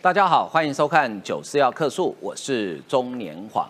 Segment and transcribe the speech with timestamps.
[0.00, 3.68] 大家好，欢迎收看九四要客诉，我是中年晃。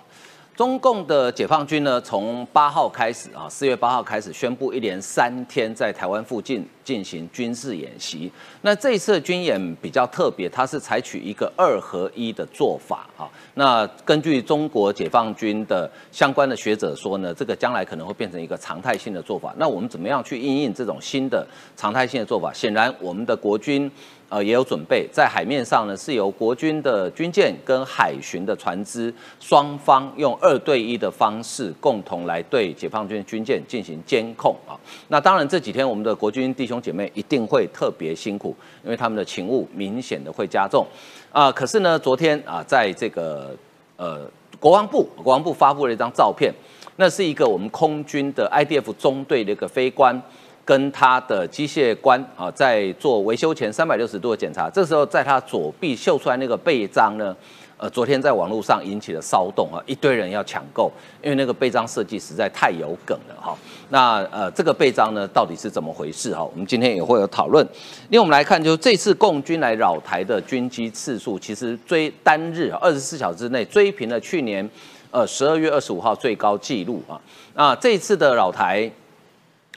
[0.54, 8.30] 中共的解放军呢，从八号开始啊，四月八号开始宣布一连三天在台湾附近进行军事演习。
[8.60, 13.24] 那这次军演比较特别，它是采取一个二合一的做法啊。
[13.54, 19.54] 那根据中国解放军的相关的学者说呢，这个将来可能会变成一个常态性的做法。
[19.56, 22.52] 那我们怎么样去应应这种新的常态性的做法？
[22.52, 23.90] 显然，我们的国军。
[24.30, 34.76] 呃，也有准备，在海面上呢，是由国军的军舰跟海巡的船只双方用二对一的方式，共同来对解放军军舰进行监控啊。
[35.08, 38.54] 那当然这几天我们的国军弟兄姐妹一定会特别辛苦，
[38.84, 40.86] 因为他们的勤务明显的会加重
[41.32, 41.50] 啊。
[41.50, 43.56] 可是呢，昨天啊，在这个
[43.96, 46.52] 呃国防部，国防部发布了一张照片，
[46.96, 50.22] 那是一个我们空军的 IDF 中队的一个飞官。
[50.68, 57.34] 跟他的机械官啊，在做维修前三百六十度的检查，这时候在他左臂秀出来那个背章呢，
[57.78, 63.56] 呃，昨天在网络上引起了骚动啊，一堆人要抢购，因为那个背章设计实在太有梗了哈。
[63.88, 66.44] 那呃，这个背章呢，到底是怎么回事哈？
[66.44, 67.66] 我们今天也会有讨论。
[68.10, 74.68] 另外我们来看，就是这次共军来扰台的军机次数，其实追单日二十四小时之内追平了去年
[75.10, 77.18] 呃十二月二十五号最高纪录啊。
[77.54, 78.90] 那这一次的扰台。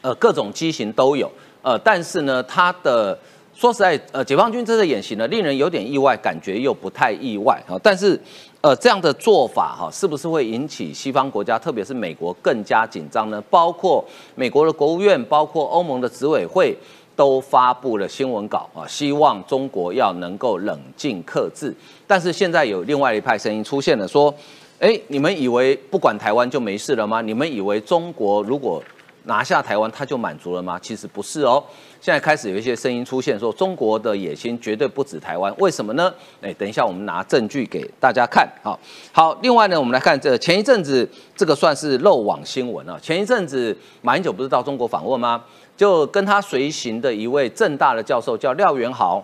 [0.01, 3.17] 呃，各种机型都有，呃，但是呢，它的
[3.53, 7.77] 说实在，呃，解放军这次演习呢，令人有点意外，感觉又不太意外啊。
[7.83, 8.19] 但是，
[8.61, 13.39] 呃，这样的做法哈，是不是会引起西方国家，特别是美国更加紧张呢？
[13.49, 16.75] 包括美国的国务院，包括欧盟的执委会，
[17.15, 21.71] 都发布了新闻稿啊，希望中国要能够冷静克制。
[22.07, 24.33] 但是现在有另外一派声音出现了，说，
[24.79, 27.21] 哎，你们以为不管台湾就没事了吗？
[27.21, 28.81] 你们以为中国如果
[29.23, 30.79] 拿下台湾他就满足了吗？
[30.81, 31.63] 其实不是哦。
[31.99, 35.53] 现在开始有一些声音出现，说中国的野心绝对不止台湾。
[35.59, 36.11] 为什么呢？
[36.41, 38.47] 哎，等一下我们拿证据给大家看。
[38.63, 38.79] 好，
[39.11, 39.37] 好。
[39.41, 42.97] 另外呢，我们来看这前一阵子这个算是漏网新闻啊。
[42.99, 45.43] 前一阵子马英九不是到中国访问吗？
[45.77, 49.23] 就跟他随行的一位正大的教授叫廖元豪，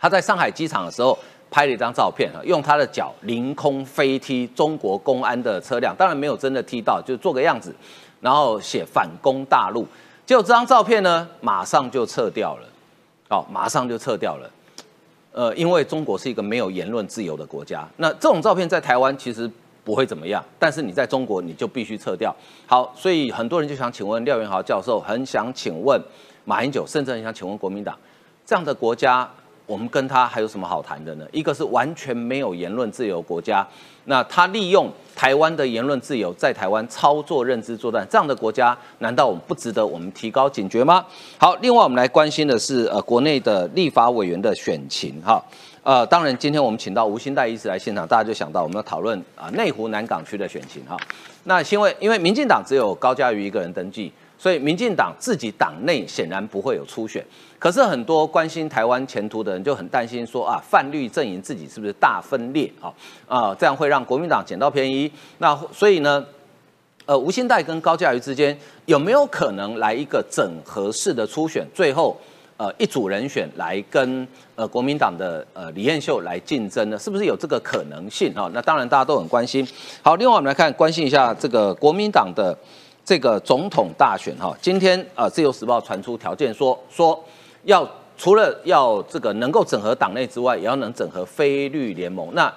[0.00, 1.16] 他在上海机场的时候
[1.50, 7.72] 拍了一张照片啊，用他的脚凌空飞踢中国公安的车辆，当然没有真的踢到，就做个样子。
[8.22, 9.86] 然后写反攻大陆，
[10.24, 12.68] 结果这张照片呢，马上就撤掉了，
[13.28, 14.50] 好，马上就撤掉了，
[15.32, 19.50] 呃，因为中国是一个没有言论自由的国家，那这种照片在台湾其实
[19.82, 22.32] 不会怎么样，但是你在中国你就必须撤掉。
[22.64, 26.00] 好，所以很多人就想请问廖元豪教授，很想请问
[26.44, 27.98] 马英九，甚至很想请问国民党，
[28.46, 29.28] 这样的国家。
[29.66, 31.26] 我们跟他还有什么好谈的呢？
[31.32, 33.66] 一个是完全没有言论自由国家，
[34.06, 41.04] 那他利用台湾的言论自由在台湾操作认知作战，这样的国家难道我们不值得我们提高警觉吗？
[41.38, 45.42] 好，另外我们来关心的是呃国内的立法委员的选情哈，
[45.82, 50.96] 呃当然今天我们请到吴新代医师来现场，大家就想到我们要讨论啊内湖南港区的选情哈，
[51.44, 54.12] 那因为因为民进党只有高嘉瑜一个人登记。
[54.38, 57.24] 所以，民进党自己党内显然不会有初选，
[57.62, 62.92] 可是很多关心台湾前途的人就很担心说啊，泛绿阵营自己是不是大分裂啊？
[63.28, 65.08] 啊，这样会让国民党捡到便宜。
[65.38, 66.26] 那所以呢，
[67.06, 71.64] 呃，吴兴代跟高嘉瑜之间有没有可能来一个整合式的初选？
[71.72, 72.16] 最后，
[72.56, 76.98] 呃，一组人选来跟呃国民党的呃李彦秀来竞争呢？
[76.98, 78.50] 是不是有这个可能性啊？
[78.52, 79.64] 那当然大家都很关心。
[80.02, 82.58] 好，另外我们来看关心一下这个国民党的。
[83.04, 87.20] 这个总统大选哈，今天呃，自由时报传出条件说说
[87.64, 92.28] 要除了要这个能够整合党内之外，也要能整合非绿联盟。
[92.34, 92.52] 那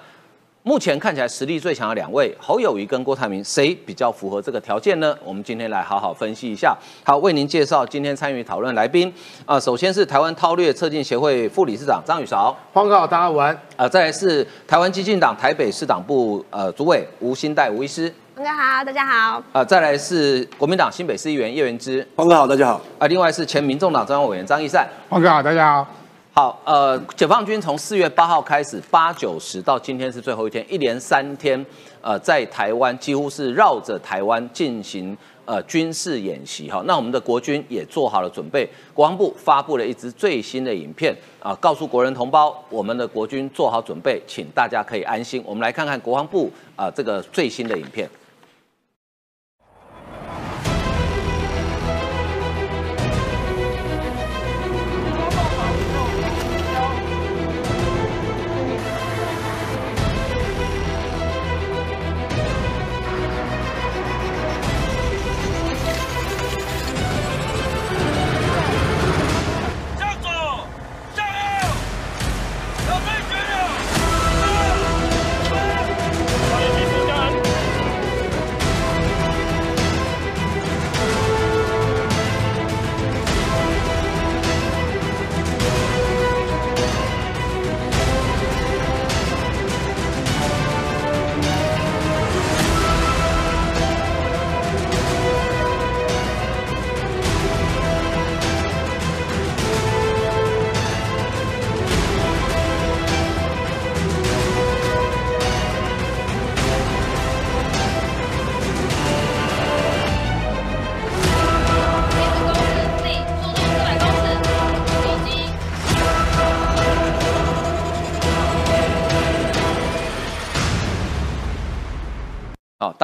[0.62, 5.16] 目前看起来实力最强的两位侯友谊跟郭台铭，谁比较符合这个条件呢？
[5.24, 6.76] 我们今天来好好分析一下。
[7.04, 9.12] 好，为您介绍今天参与讨论来宾
[9.44, 13.56] 啊，首先是台湾韬略策进协会副理事长张宇韶，黄哥好，大家晚。
[13.76, 18.12] 啊，再来是台湾激进党台北市党部呃主委吴新代吴医师。
[18.36, 19.42] 黄哥好，大家好。
[19.54, 22.06] 呃，再来是国民党新北市议员叶元之。
[22.16, 22.78] 黄哥好，大家好。
[22.98, 24.86] 啊，另外是前民众党中央委员张义善。
[25.08, 25.88] 黄哥好，大家好。
[26.34, 31.64] 好，呃，解放军从四月八号开始，八九十到今天是最后一天，一连三天，
[32.02, 35.16] 呃，在台湾几乎是绕着台湾进行
[35.46, 36.82] 呃军事演习哈。
[36.84, 45.42] 那我们的国军也做好了准备，国防部发布了一支最新的影片啊，告诉国人同胞，我们的国军做好准备，请大家可以安心。
[45.46, 48.06] 我们来看看国防部啊这个最新的影片。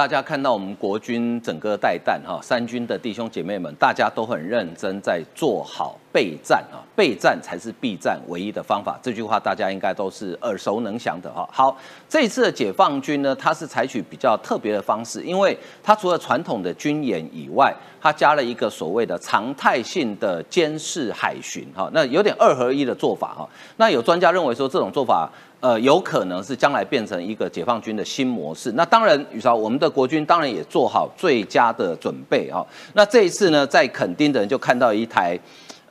[0.03, 8.97] 大家看到我们国军整个带弹哈，三军的弟兄姐妹们，大家都很认真在做好备战啊，备战才是避战唯一的方法。
[9.01, 11.49] 这句话大家应该都是耳熟能详的哈。
[11.51, 11.75] 好，
[12.07, 23.49] 这一次的解放军呢，它是采取比较特别的方式，因为它除了传统的军演以外，它加了一个所谓的常态性的监视海巡哈，那有点二合一的做法哈。
[23.77, 25.27] 那有专家认为说，这种做法。
[25.63, 28.73] 呃，有可能是将来变成一个解放军的新模式。
[28.73, 32.61] 那当然，宇超，我们的国军当然也做好最佳的准备啊。
[32.95, 35.39] 那这一次呢，在垦丁的人就看到一台，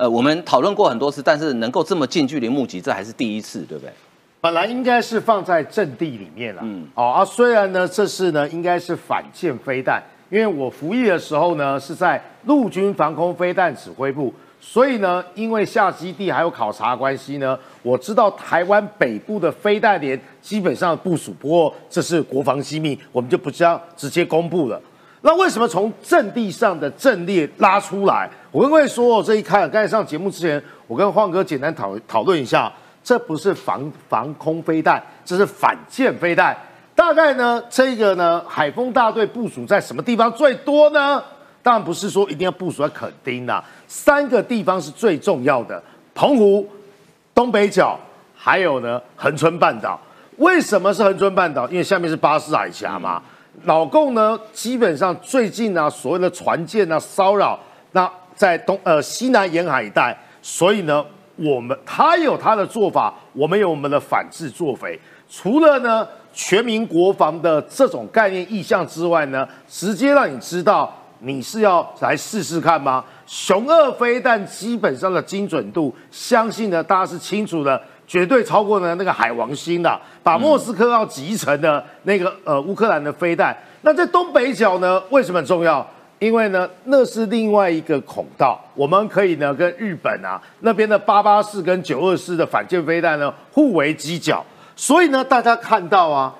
[0.02, 3.92] 呃，我们讨论过很多次，但是能够这么近距离目击，这还是第一次，对不对？
[4.40, 14.34] 本来应该是放在阵地里面了，嗯，哦啊，虽然呢，这是呢，应该是反舰飞弹，因为我服役的时候呢，是在陆军防空飞弹指挥部。
[14.60, 24.82] 所以呢，因为下基地还有考察关系呢，我知道台湾北部的飞弹连基本上部署，不过这是国防机密，我们就不知道直接公布了。
[25.24, 28.28] 那为什么从阵地上的阵列拉出来？
[28.52, 32.70] 我跟各位说，这一看，刚才上节目之前，我跟晃哥简单讨讨论一下，
[33.02, 36.54] 这不是防防空飞弹，这是反舰飞弹。
[36.94, 41.22] 大概呢，这个呢，海风大队部署在什么地方最多呢？
[41.62, 45.82] 当然不是说一定要部署在垦丁呐，三个地方是最重要的：
[46.14, 46.68] 澎湖、
[47.34, 47.98] 东北角，
[48.36, 49.98] 还有呢恒春半岛。
[50.36, 51.66] 为什么是恒春半岛？
[51.70, 53.22] 因为下面是巴士海峡嘛。
[53.64, 57.58] 老共呢，基本上最近呢，所谓的船舰啊骚扰，
[58.42, 61.04] 在东呃西南沿海一带，所以呢，
[61.36, 64.98] 我们他有他的做法，我们有我们的反制作为。
[65.30, 70.92] 除了呢全民国防的这种概念意向之外呢，直接让你知道。
[71.24, 73.04] 你是要来试试看吗？
[73.28, 83.56] 雄二飞弹基本上的精准度，相信呢大家是清楚的，绝对超过呢那个海王星的，把莫斯科要集成的那个呃乌克兰的飞弹。
[83.82, 85.88] 那在东北角呢，为什么重要？
[86.22, 94.44] 因为呢那是另外一个孔道，我们可以呢跟日本啊那边的八八四跟九二四的反舰飞弹呢互为犄角。
[94.76, 96.32] 所以呢大家看到啊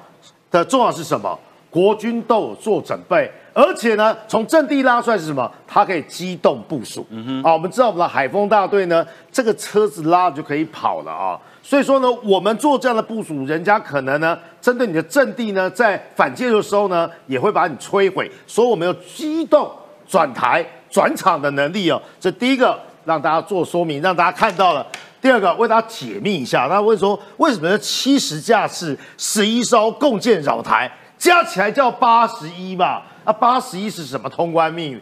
[0.52, 1.36] 的重要是什么？
[1.68, 3.28] 国军都有做准备。
[3.54, 5.50] 而且呢，从阵地拉出来是什么？
[5.66, 7.04] 它可以机动部署。
[7.10, 11.38] 嗯哼，啊，我们知道我们的海风大队呢，这个车子拉就可以跑了啊。
[11.62, 18.30] 所以说呢，我们做这样的部署，人家可能呢，针对你的阵地呢，在反击的时候呢，也会把你摧毁。
[18.46, 19.70] 所以我们有机动
[20.06, 22.02] 转台转场的能力哦。
[22.18, 24.86] 这第一个让大家做说明，让大家看到了。
[25.20, 33.02] 第二个为大家解密一下，那问说为什么七十架次十一艘共建扰台，加起来叫八十一嘛？
[33.24, 35.00] 那八十一是什么通关密语？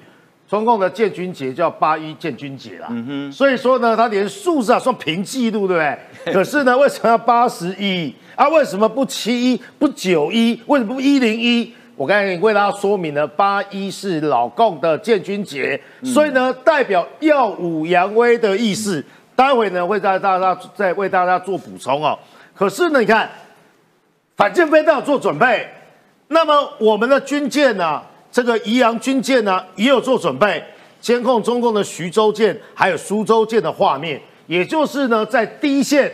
[0.51, 2.89] 中共的建军节叫八一建军节啦。
[2.91, 5.83] 嗯哼，所以说呢，他连数字啊算平记录，对不
[6.25, 6.35] 对？
[6.35, 8.13] 可是呢，为什么要八十一？
[8.35, 10.61] 啊，为什么不七一不九一？
[10.67, 11.73] 为什么不一零一？
[11.95, 19.05] 我刚才为大家说明了，八一是老共的建军节，所以呢，代表耀武扬威的意思。
[19.37, 22.19] 待会呢，会在大家再为大家做补充哦。
[22.57, 23.31] 可是呢，你看，
[24.37, 25.69] 反舰飞弹做准备，
[26.27, 28.03] 那么我们的军舰呢？
[28.33, 30.63] 这个宜阳军舰呢，也有做准备，
[31.01, 36.11] 监控中共的徐州舰还有苏州舰的画面，也就是呢，在第一线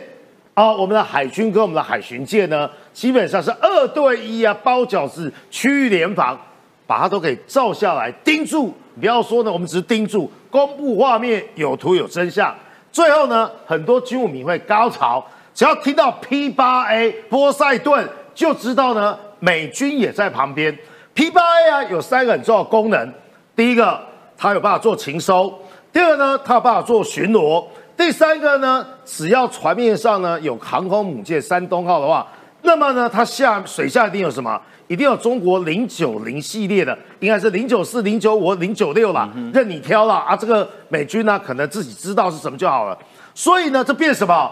[0.53, 6.39] 啊，我们的海军跟我们的海巡舰呢，基本上是二对一啊，包饺子区域联防，
[6.87, 8.73] 把它都给照下来，盯住。
[8.99, 12.55] 不要说呢，我们只是盯住，公布画面有图有真相。
[12.91, 20.75] 最后呢，很多军武迷会高潮，只要听到 P 八 A 波塞顿，就知道呢，美军也在旁边。
[21.17, 23.13] P 八 A 啊，有三个很重要的功能。
[23.55, 23.99] 第一个，
[24.37, 25.51] 它有办法做情收；
[25.91, 27.65] 第二个呢，它有办法做巡逻；
[27.97, 32.27] 第三个呢，只要船面上呢有航空母舰山东号的话，
[32.61, 34.61] 那么呢，它下水下一定有什么？
[34.87, 40.35] 一定有中国零九零系列的，应该是零九四、零九五、零九六啦，任你挑了啊。
[40.35, 42.95] 这个美军呢，可能自己知道是什么就好了。
[43.33, 44.51] 所以呢，这变什么？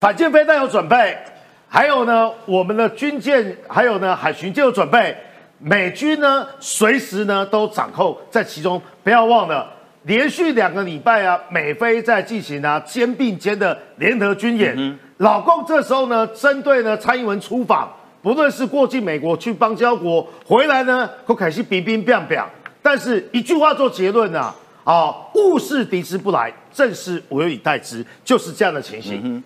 [0.00, 1.16] 反舰飞弹有准备。
[1.68, 5.14] 还有呢，我们的军舰，还有呢海巡就有准备，
[5.58, 8.80] 美军呢随时呢都掌控在其中。
[9.04, 9.70] 不要忘了，
[10.04, 14.98] 连续两个礼拜啊，美菲在进行啊肩并肩的联合军演。
[15.18, 22.42] 老共这时候呢，针对呢蔡英文出访，不论是过境美国去邦交国，回来呢，都开始兵兵变变。
[22.80, 29.42] 但是一句话做结论呐，啊，物是敌之不来，正是我有以待之，就是这样的情形。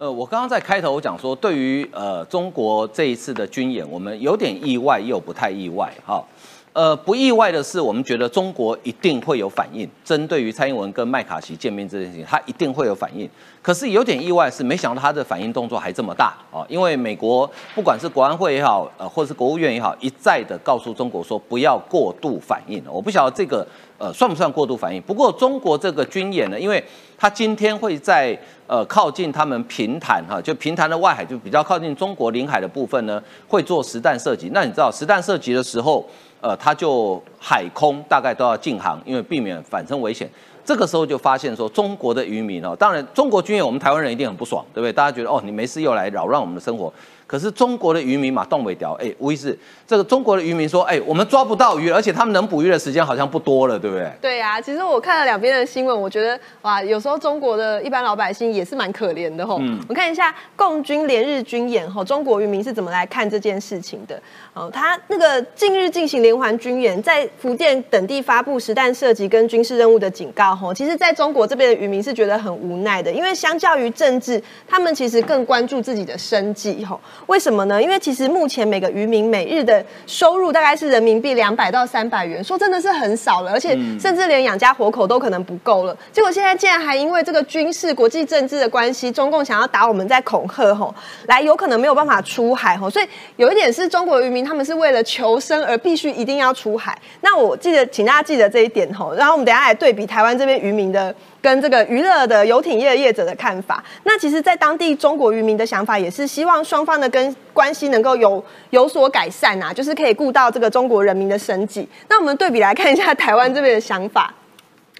[0.00, 5.92] 呃，我刚刚在开头讲说，对于呃中国这一次的军演，我们有点意外，又不太意外。
[6.06, 6.24] 哈，
[6.72, 13.28] 呃，不意外的是，我们觉得中国一定会有反应，针对于蔡英文跟麦卡锡见面这件事情，他一定会有反应。
[13.60, 22.80] 可是有点意外是，没想到他的反应动作还这么大哦，因为美国不管是国安会也好，呃，或是国务院也好，一再的告诉中国说不要过度反应。
[22.88, 23.66] 我不晓得这个
[23.98, 25.02] 呃算不算过度反应。
[25.02, 26.82] 不过中国这个军演呢，因为
[27.18, 34.50] 他今天会在呃靠近他们平潭哈，就平潭的外海，就比较靠近中国领海的部分呢，会做实弹射击。
[34.54, 36.06] 那你知道实弹射击的时候？
[36.40, 40.28] 呃，他就海空大概都要禁航，因为避免反生危险。
[40.64, 44.92] 这个时候就发现说，中国的渔民哦，当然中国军演，我们台湾人一定很不爽，对不对？
[44.92, 46.92] 大家觉得哦，你没事又来扰乱我们的生活。
[47.26, 54.10] 可是中国的渔民嘛，动尾条，哎，无疑是这个中国的渔民说，哎，我们抓不到鱼，而且他们能捕鱼的时间好像不多了，对不对？
[54.20, 59.58] 对呀，其实我看了两边的新闻，我觉得哇，有时候中国的一般老百姓也是蛮可怜的吼。
[59.60, 64.20] 嗯，我看一下共军连日军演吼，中国渔民是怎么来看这件事情的？
[64.52, 77.00] 哦，他那个近日进行连环军演，在福建等地发布实弹射击跟军事任务的警告吼，其实在中国这边的渔民是觉得很无奈的，因为相较于政治，他们其实更关注自己的生计吼。
[77.26, 77.82] 为什么呢？
[77.82, 85.96] 因为其实目前每个渔民每日的收入大概是人民币两百到三百元，说真的是很少了，而且甚至连养家活口都可能不够了。
[86.12, 90.94] 结果现在竟然还因为这个军事、国际政治的关系，中共想要打我们，在恐吓吼，
[91.26, 92.88] 来有可能没有办法出海吼。
[92.90, 96.98] 所以有一点是中国渔民他们是为了求生而必须一定要出海。
[97.20, 99.14] 那我记得，请大家记得这一点吼。
[99.14, 101.14] 然后我们等下来对比台湾这边渔民的。
[101.42, 111.88] 跟这个娱乐的游艇业业者的看法，那其实，在当地中国渔民的想法也是希望双方的跟关系能够有有所改善啊，就是可以顾到这个中国人民的生计。
[112.10, 114.34] 那我们对比来看一下台湾这边的想法，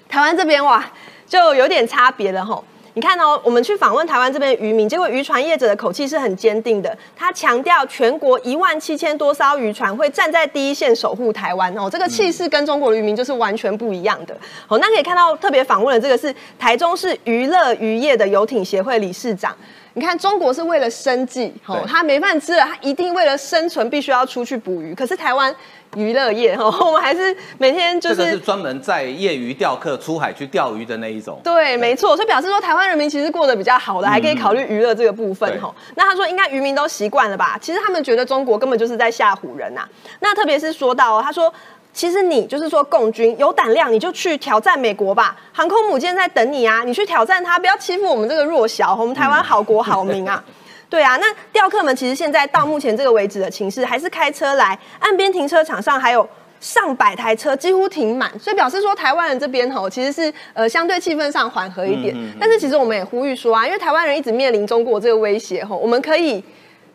[0.09, 0.83] 台湾这边哇，
[1.27, 2.63] 就有点差别了吼。
[2.93, 6.97] 你看哦，我们去访问台湾这边渔民，结果渔船业者的口气是很坚定的。
[7.15, 14.35] 他强调，全国一万七千多艘渔船会站在第一线守护台湾哦，这个气势跟中国的渔民就是完全不一样的。
[14.67, 19.55] 哦，那可以看到特别访问的这个是台中市娱乐渔业的游艇协会理事长。
[19.93, 24.95] 你看，中国是为了生计，哦，他没饭吃了，他一定为了生存必须要出去捕鱼。
[24.95, 25.53] 可是台湾
[25.95, 31.39] 娱乐业，哈， 我们还是每天就是这个是专门在业余钓客出海去钓鱼的那一种。
[31.43, 35.73] 对，没错，所以表示说台湾人民其实过得比较好的，还可以考虑娱乐这个部分，哈。
[35.95, 37.57] 那他说应该渔民都习惯了吧？
[37.61, 39.87] 其实他们觉得中国根本就是在吓唬人呐。
[40.19, 41.53] 那特别是说到，他说。
[41.93, 45.35] 其实你就是说，共军有胆量，你就去挑战美国吧。
[45.51, 50.41] 航空母舰在等你啊，你去挑战他，不要欺负我们这个弱小，我们台湾好国好民啊。
[50.91, 56.27] 对啊，那钓客们其实现在到目前这个为止的情势，还是开车来岸边停车场上还有
[56.59, 62.13] 上百台车几乎停满，所以表示说台湾人这边吼其实是呃相对气氛上缓和一点。
[62.37, 66.43] 但是其实我们也呼吁说啊，因为台湾人一直面临中国这个威胁吼，我们可以。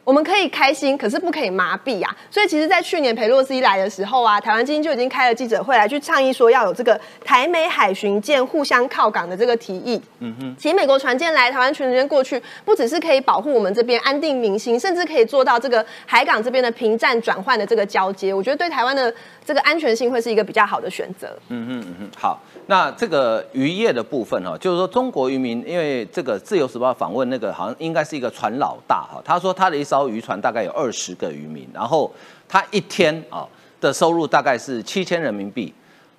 [0.07, 2.17] 我们可以开心，可是不可以麻痹啊！
[2.31, 10.01] 所以其实，在去年佩洛西来的时候啊，台湾基金就已经开了记者会来去倡议说，要有这个台美海巡舰互相靠港的这个提议。
[10.21, 18.33] 嗯哼，请美国船舰来台湾全权过去，不只是可以保护我们这边安定民心，甚至可以做到这个海港这边的平战转换的这个交接。
[18.33, 19.13] 我觉得对台湾的
[19.45, 21.37] 这个安全性会是一个比较好的选择。
[21.49, 22.41] 嗯哼嗯哼，好。
[22.69, 32.11] 那这个渔业的部分哈，就是说中国渔民，因为这个自由时报访问那个好像应该是一个船老大哈，他说他的一艘渔船大概有二十个渔民，然后
[32.49, 33.47] 他一天啊
[33.81, 35.73] 的收入大概是七千人民币。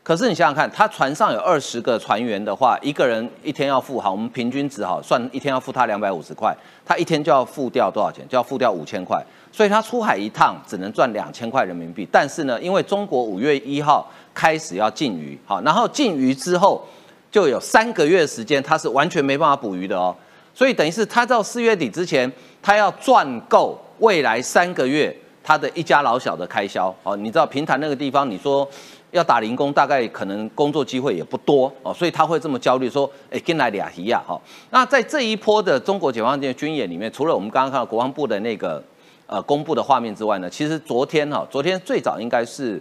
[0.03, 8.25] 可是你想想看，他船上有二十个船员的话，一个人一天要付好，我们平均值哈算一天要付他两百五十块，他一天就要付掉多少钱？
[8.29, 12.07] 就要付掉五千块，所以他出海一趟只能赚两千块人民币。
[12.09, 16.85] 但是呢，因为中国五月一号开始要禁渔，好，然后禁渔之后
[17.31, 20.15] 就有三个月时间，他是完全没办法捕鱼的哦。
[20.53, 26.93] 所以等于是他到四月底之前，他要赚够未来三个月他的一家老小的开销。
[27.01, 28.69] 哦，你知道平潭那个地方，你说。
[29.11, 34.39] 要打零工，大概可能工作机会也不多哦，所以他会这么焦虑，说：“哎，跟来俩提亚哈。”
[34.69, 38.83] 那在这一波的中国解放军军演里面，除了我们刚刚看到国防部的那个
[39.25, 42.79] 呃公布的画面之外呢，其实昨天哈，昨天最早应该是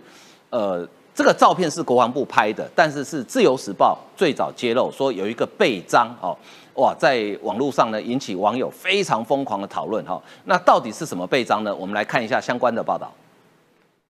[0.51, 0.87] 呃
[1.17, 6.37] 这个照片是国防部拍的，但是是自由时报最早揭露说有一个背章哦，
[6.75, 10.23] 哇，在网络上呢引起网友非常疯狂的讨论哈。
[10.45, 11.75] 那到底是什么背章呢？
[11.75, 13.11] 我们来看一下相关的报道。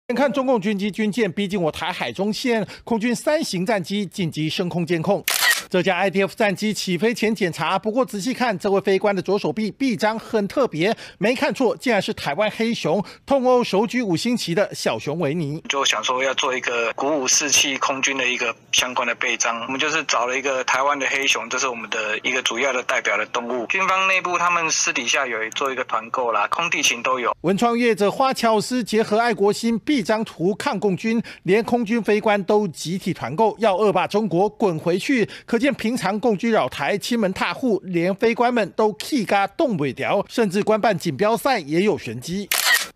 [0.08, 5.24] 先看中共军机军舰逼近我台海中线，空军三型战机紧急升空监控。
[5.70, 15.62] 这架 IDF 战机起飞前检查，不过仔细看，这位飞官的左手臂臂章很特别，没看错，竟然是台湾黑熊，痛殴手举五星旗的小熊维尼。
[15.68, 23.66] 就想说要做一个鼓舞士气空军的一个相关的背章，我们就是找了一个台湾的黑熊，这是我们的一个主要的代表的动物。
[23.68, 27.36] 军方内部他们私底下有做一个团购啦，空地勤都有。
[27.42, 35.28] 文创业者花巧思结合爱国心，臂章图抗共军，连空军飞官都集体团购，要恶霸中国滚回去。
[35.46, 42.48] 可可见平常共居扰台、亲门踏户，连飞官们都气嘎动不了，甚至官办锦标赛也有玄机。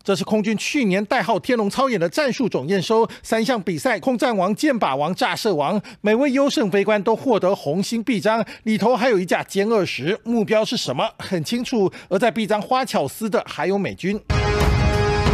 [0.03, 10.20] 这是空军去年代号“天龙操演”的战术总验收，三项比赛，空战王、箭靶王、炸射王，每位优胜飞官都获得红星臂章，里头还有一架歼二十。
[10.24, 11.10] 目标是什么？
[11.18, 11.91] 很清楚。
[12.10, 14.22] 而在臂章花巧思的还有美军。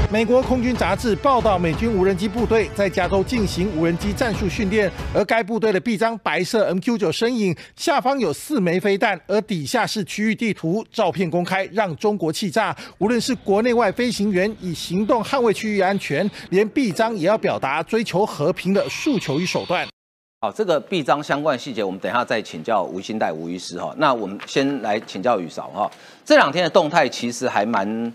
[0.10, 10.86] 美国空军杂志报道，美军无人机部队在加州进行无人机战术训练，而该部队的臂章白色 MQ9 身影，下方有四枚飞弹，而底下是区域地图。
[10.94, 12.74] 照片公开，让中国气炸。
[13.00, 19.86] 无论是国内外飞行员以行动捍卫区域安全，连臂章也要表达追求和平的诉求与手段。
[20.40, 23.94] 好，这个臂章相关细节，我们等一下再请教吴新代吴医师哈。
[23.98, 25.92] 那我们先来请教宇韶哈，
[26.24, 28.14] 这两天的动态其实还蛮。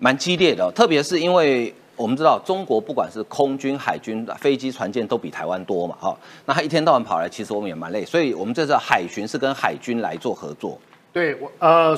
[0.00, 6.16] 蛮激烈的，特别是因为我们知道中国不管是空军、海军、飞机、船舰都比台湾多嘛，哈，
[6.46, 10.78] 那他一天到晚跑来，其实我们也蛮累，所以我们这次海巡是跟海军来做合作。
[11.12, 11.96] 对，我呃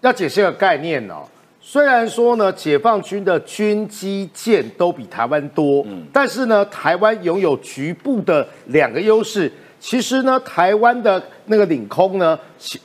[0.00, 1.24] 要解释个概念哦，
[1.60, 9.52] 虽然说呢，解放军的军机舰都比台湾多，嗯，但是呢，台湾拥有局部的两个优势。
[9.78, 12.38] 其实呢，台湾的那个领空呢，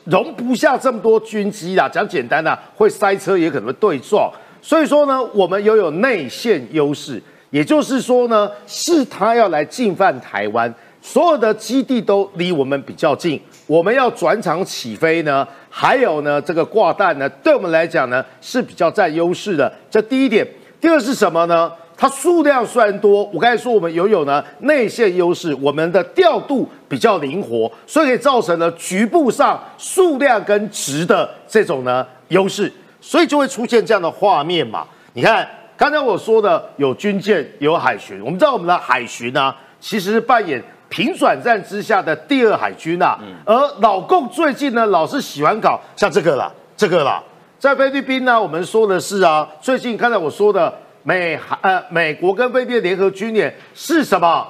[0.05, 1.88] 容不下这么多军机啦。
[1.88, 4.29] 讲简单的，会塞车，也可能会对撞。
[4.61, 19.72] 所以说呢，我们拥有内线优势，也就是说呢，是他要来进犯台湾，所有的基地都离我们比较近，我们要转场起飞呢，还有呢这个挂弹呢，对我们来讲呢是比较占优势的。
[19.89, 20.46] 这第一点，
[20.81, 21.72] 第二是什么呢？
[22.00, 32.72] 它数量虽然多，我刚才说我们拥有呢内线优势，我们的调度比较灵活，所以可以造成了局部上数量跟值的这种呢优势。
[33.07, 34.85] 所以就会出现这样的画面嘛？
[35.13, 43.17] 你看刚才我说的有军舰有海巡，我们知道我们的海巡呢，其实是扮演平转战之下的第二海军呐。
[43.46, 47.24] 而老共最近呢，老是喜欢搞像这个了，这个了，
[47.57, 54.46] 在菲律宾呢，我们说的是啊，最近刚才我说的美呃美国跟菲律宾联合军演是什么？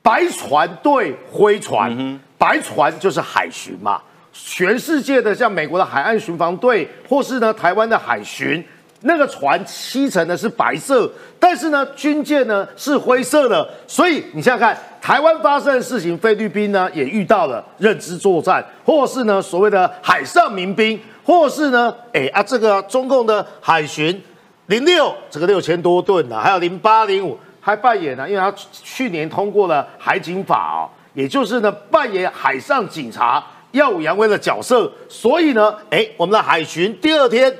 [0.00, 4.00] 白船对灰船，白船就是海巡嘛。
[4.36, 8.62] 全世界的像美国的海岸巡防队，或是呢台湾的海巡，
[9.02, 13.66] 那个船七成的是白色，但是呢军舰呢是灰色的。
[13.86, 24.20] 所以你想想看，台湾发生的事情，菲律宾呢也遇到了认知作战，或是呢所谓的海上民兵，或是呢哎啊这个中共的海巡
[24.66, 33.44] 零六这个六千多吨的，还有零八零五还扮演呢，因为他去年通过了海警法哦，也就是呢扮演海上警察。
[33.74, 37.52] 耀武扬威的角色，所以呢，哎，我们的海巡第二天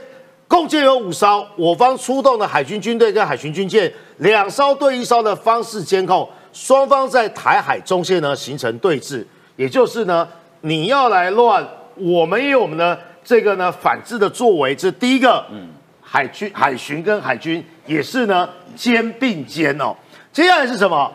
[0.46, 9.24] 共计有五艘，我方出动的海军军队跟海巡军舰两艘对一艘的方式监控，双方在台海中线呢形成对峙，
[9.57, 10.27] 也就是呢，
[10.61, 15.44] 你要来乱，我们也有我们的这个呢反制的作为，这第一个。
[15.50, 15.68] 嗯，
[16.00, 19.92] 海军海巡跟海军也是呢肩并肩哦。
[20.33, 21.11] 接下来是什么？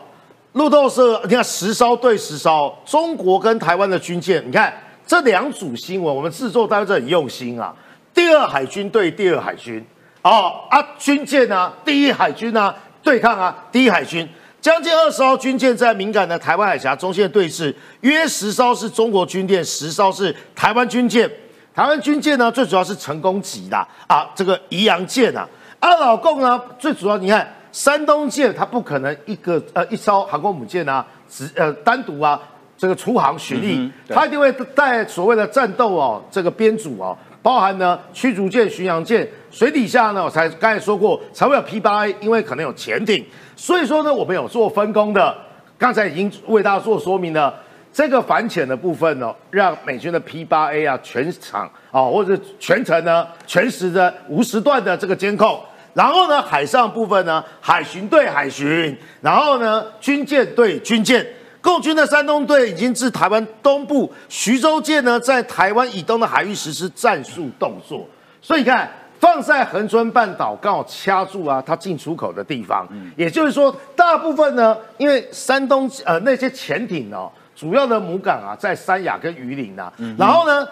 [0.52, 4.70] 路透社，你看十艘对十艘，中国跟台湾的军舰，你看。
[5.10, 7.74] 这两组新闻，我们制作单位很用心啊。
[8.14, 9.84] 第二海军对第二海军，
[10.22, 11.72] 哦啊，军舰呢？
[11.84, 12.72] 第一海军呢？
[13.02, 14.28] 对抗啊，第一海军，
[14.60, 21.28] 将近二十艘军舰在敏感的台湾海峡中线对峙，约十艘是中国军舰，十艘是台湾军舰。
[21.74, 25.44] 台湾军舰呢，最主要是成功级的啊，这个宜阳舰啊。
[25.80, 32.40] 啊，老共呢，最主要你看山东舰，它不可能一个呃一艘航空母舰啊，只呃单独啊。
[32.80, 43.22] 这个出航巡力，他一定会带所谓的战斗哦，这个编组哦，包含呢驱逐舰、巡洋舰，水底下呢，我才刚才说过，才会有 P 八 A，因为可能有潜艇，
[43.54, 45.36] 所以说呢，我们有做分工的，
[45.76, 47.54] 刚才已经为大家做说明了，
[47.92, 55.60] 这个反潜的部分呢，让美军的 P 八 A 啊全场啊，或者全程呢全时的无时段的这个监控，
[55.92, 61.26] 然后呢海上部分呢海巡对海巡，然后呢军舰对军舰。
[61.62, 68.06] 共军的山东队已经至台湾东部徐州舰呢，在台湾以东的海域实施战术动作。
[68.40, 72.88] 所以你看，放在横春半岛刚好掐住啊，它进出口的地方。
[72.90, 79.92] 嗯也就是说，大部分呢，因为山东呃那些潜艇哦，主要的母港啊在三亚跟榆林呐。
[80.18, 80.66] 然后呢，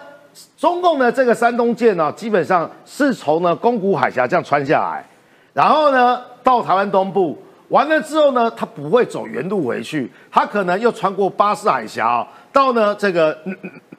[0.57, 5.05] 中共的这个山东舰呢，基本上是从呢宫古海峡这样穿下来，
[5.53, 7.37] 然后呢到台湾东部，
[7.69, 13.37] 完了之后呢，它不会走原路回去，它可能又穿过巴士海峡到呢这个。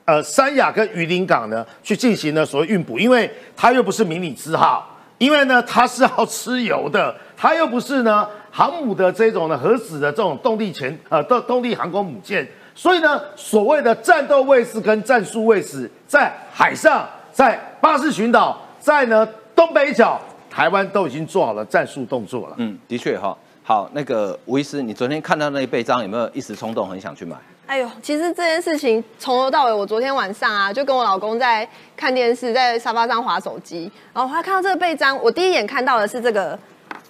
[0.06, 4.84] 呃，三亚跟榆林港呢，去进行呢所谓运补，因为它又不是迷你之号，
[5.18, 22.54] 因为呢它是要吃油的，它又不是呢航母的这种呢核子的这种动力前呃动动力航空母舰，所以呢所谓的战斗卫士跟战术卫士在海上，在巴士群岛，在呢东北角，台湾都已经做好了战术动作了。
[22.56, 27.36] 嗯，的确哈，好，那个吴医师，你昨天看到那一倍章有没有一时冲动很想去买？
[27.66, 36.58] 哎呦，其实这件事情从头到尾，我昨天晚上啊，就跟我老公在看电视，在沙发上划手机，然后他看到这个背章，我第一眼看到的是这个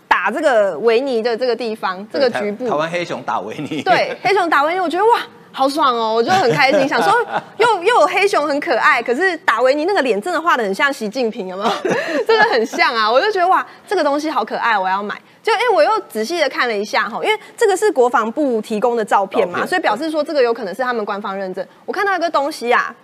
[0.06, 2.68] 打这个维尼的这个地方，这个局部。
[2.68, 3.80] 台湾黑熊打维尼。
[3.82, 5.18] 对，黑熊打维尼，我觉得哇，
[5.52, 7.10] 好爽哦，我就很开心，想说
[7.56, 11.70] 又又有黑熊很可爱，可是打维尼那个脸真的画的很像习近平，有没有？
[12.28, 15.18] 真的很像啊，我就觉得哇，这个东西好可爱，我要买。
[15.42, 21.66] 就哎，我又仔细的看了一下哈，因为这个是国防部提供的照片嘛，所以表示说这个有可能是他们官方认证。
[21.87, 22.94] 我看到一个东西啊，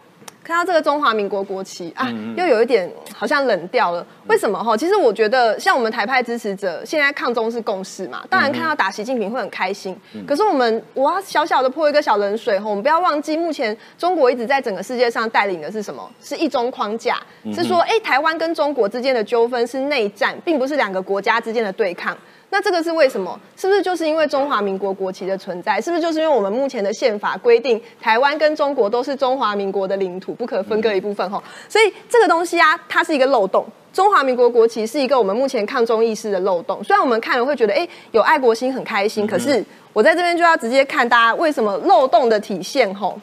[0.46, 4.06] 看到这个中华民国国旗啊，又有一点好像冷掉了。
[4.28, 4.76] 为什么哈？
[4.76, 9.98] 其实我觉得像我们台派支持者现在抗中是共识嘛，当然看到打习近平会很开心。
[10.24, 16.09] 可是我们我要小小的泼一个小冷水哈，我们不要忘记，目前中国一直在整个世界上带领的是什么？
[16.22, 17.20] 是一中框架，
[17.52, 22.16] 是说哎，台湾跟中国之间的纠纷是内战，并不是两个国家之间的对抗。
[22.56, 23.38] 那这个是为什么？
[23.54, 25.78] 是不是就是因为中华民国国旗的存在？
[25.78, 31.28] 是不是就是因为我们目前的宪法规定，台湾跟中国都是中华民国的领土，不可分割一部分？
[31.30, 33.66] 吼，所以这个东西啊，它是一个漏洞。
[33.92, 36.82] 中华民国国旗是一个我们目前抗中意识的漏洞。
[36.82, 43.20] 虽然我们看了会觉得，哎，有爱国心很开心，可是我在这边就要直接看大家为什么漏洞的体现，吼。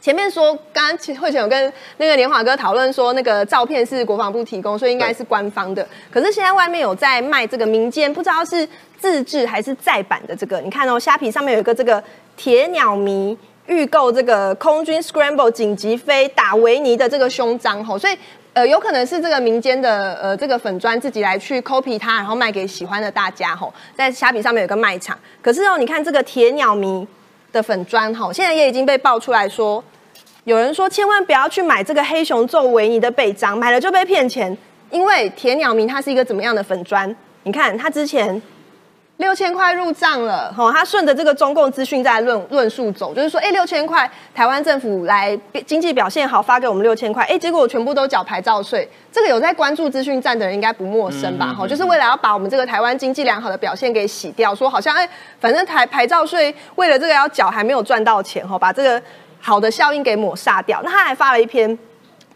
[0.00, 5.86] 前面说，刚刚会前有跟那个年华哥讨论说，那个照片是国防部提供，所以应该是官方的。
[6.10, 8.66] 可是现在外面有在卖这个民间，不知道是
[8.98, 10.58] 自制还是再版的这个。
[10.60, 12.02] 你看哦，虾皮上面有一个这个
[12.34, 13.36] 铁鸟迷
[13.66, 18.16] 预购这个空军 Scramble 紧急飞打维尼的这个胸章吼，所以
[18.54, 25.18] 呃有可能是这个民间的呃这个粉砖自己来去 copy 它，然后卖给喜欢的大家吼，在虾皮上面有个卖场。
[25.42, 27.06] 可是哦，你看这个铁鸟迷
[27.52, 29.82] 的粉砖吼，现在也已经被爆出来说。
[30.44, 34.56] 有人说千万不要去买这个黑熊做维尼的背章，买了就被骗钱。
[34.90, 37.14] 因为铁鸟明它是一个怎么样的粉砖？
[37.44, 38.40] 你看它之前
[39.20, 48.88] 六千块入账了，吼，他顺着这个中共资讯在论论述走，就是说，哎，六千块台湾政府来经济表现好发给我们六千块，哎，结果我全部都缴牌照税。
[49.12, 51.54] 这个有在关注资讯站的人应该不陌生吧？
[51.56, 59.00] 吼，就是为了要把我们这个台湾经济良好的表现给洗掉，说好像哎，反正台牌照税为了这个要缴，还没有赚到钱，吼，把这个。
[59.42, 60.82] 好的效应给抹杀掉。
[60.84, 61.78] 那他还发了一篇，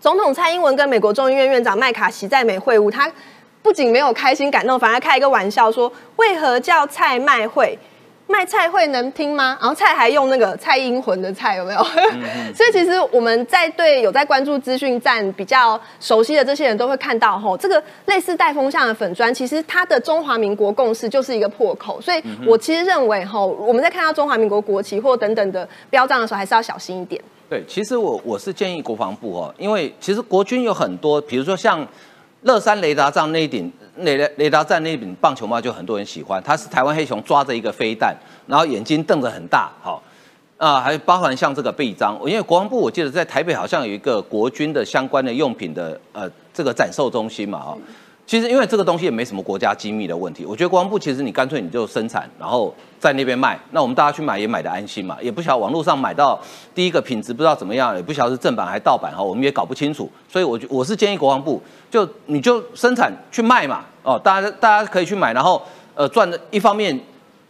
[0.00, 3.06] 总统蔡英文跟美国众议院院长麦卡锡在美会晤，他
[3.64, 7.78] 不仅没有开心感动，反而开一个玩笑说：为何叫菜卖会？
[8.26, 9.56] 卖菜会能听吗？
[9.58, 11.82] 然后菜还用那个蔡英魂的菜有没有？
[12.54, 21.98] 所以其实我们在对有在关注资讯站比较熟悉的这些人都会看到吼，这个类似带风向的粉砖，其实它的中华民国共识就是一个破口。
[22.02, 27.18] 所以我其实认为吼，我们在看到中华民国国旗或等等的标章的时候，还是要小心一点。
[27.48, 31.86] 对，其实我我是建议国防部哦，因为其实国军有很多，比如说像
[32.44, 33.70] 乐山雷达站那顶。
[33.98, 38.12] 雷雷达站那顶棒球帽就很多人喜欢，它是台湾黑熊抓着一个飞弹，
[38.48, 40.02] 然后眼睛瞪着很大，好
[40.56, 47.78] 啊，还有包含像这个臂章，因为国防部我记得在台北好像有一个国军的相关的用品的呃这个展售中心嘛，哈。
[48.26, 56.40] 其实因为这个东西也没什么国家机密的问题，我觉得国防部其实你干脆你就生产，然后在那边卖，那我们大家去买也买的安心嘛，也不晓得网络上买到
[56.74, 65.62] 第一个品质不知道怎么样，也不晓得是正版还是盗版哈，我们也搞不清楚，所以我我是建议国防部就你就生产去卖嘛，哦，大家大家可以去买，然后
[65.94, 66.98] 呃赚的一方面。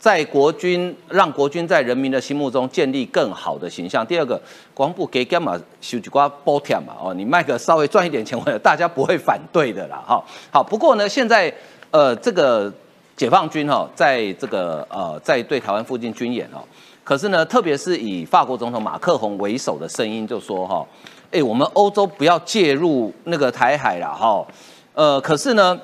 [0.04, 4.06] 在国军让国军在人民的心目中建立更好的形象。
[4.06, 4.38] 第二个，
[4.74, 6.94] 国防部给干嘛收几瓜补贴嘛？
[7.02, 10.04] 哦，你卖个稍微赚一点钱，我大家不会反对的啦。
[10.06, 10.62] 哈，好。
[10.62, 11.50] 不过呢，现在
[11.90, 12.70] 呃，这个
[13.16, 16.60] 解放军哈，在这个呃，在对台湾附近军演哦，
[17.02, 20.86] 可是呢，特别是以法国总统马克宏为首的声音就说哈，
[21.30, 24.46] 哎，我们欧洲不要介入那个台海了哈。
[24.92, 25.80] 呃，可是呢，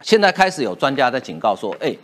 [0.00, 1.94] 现在开始有专家在警告说，哎。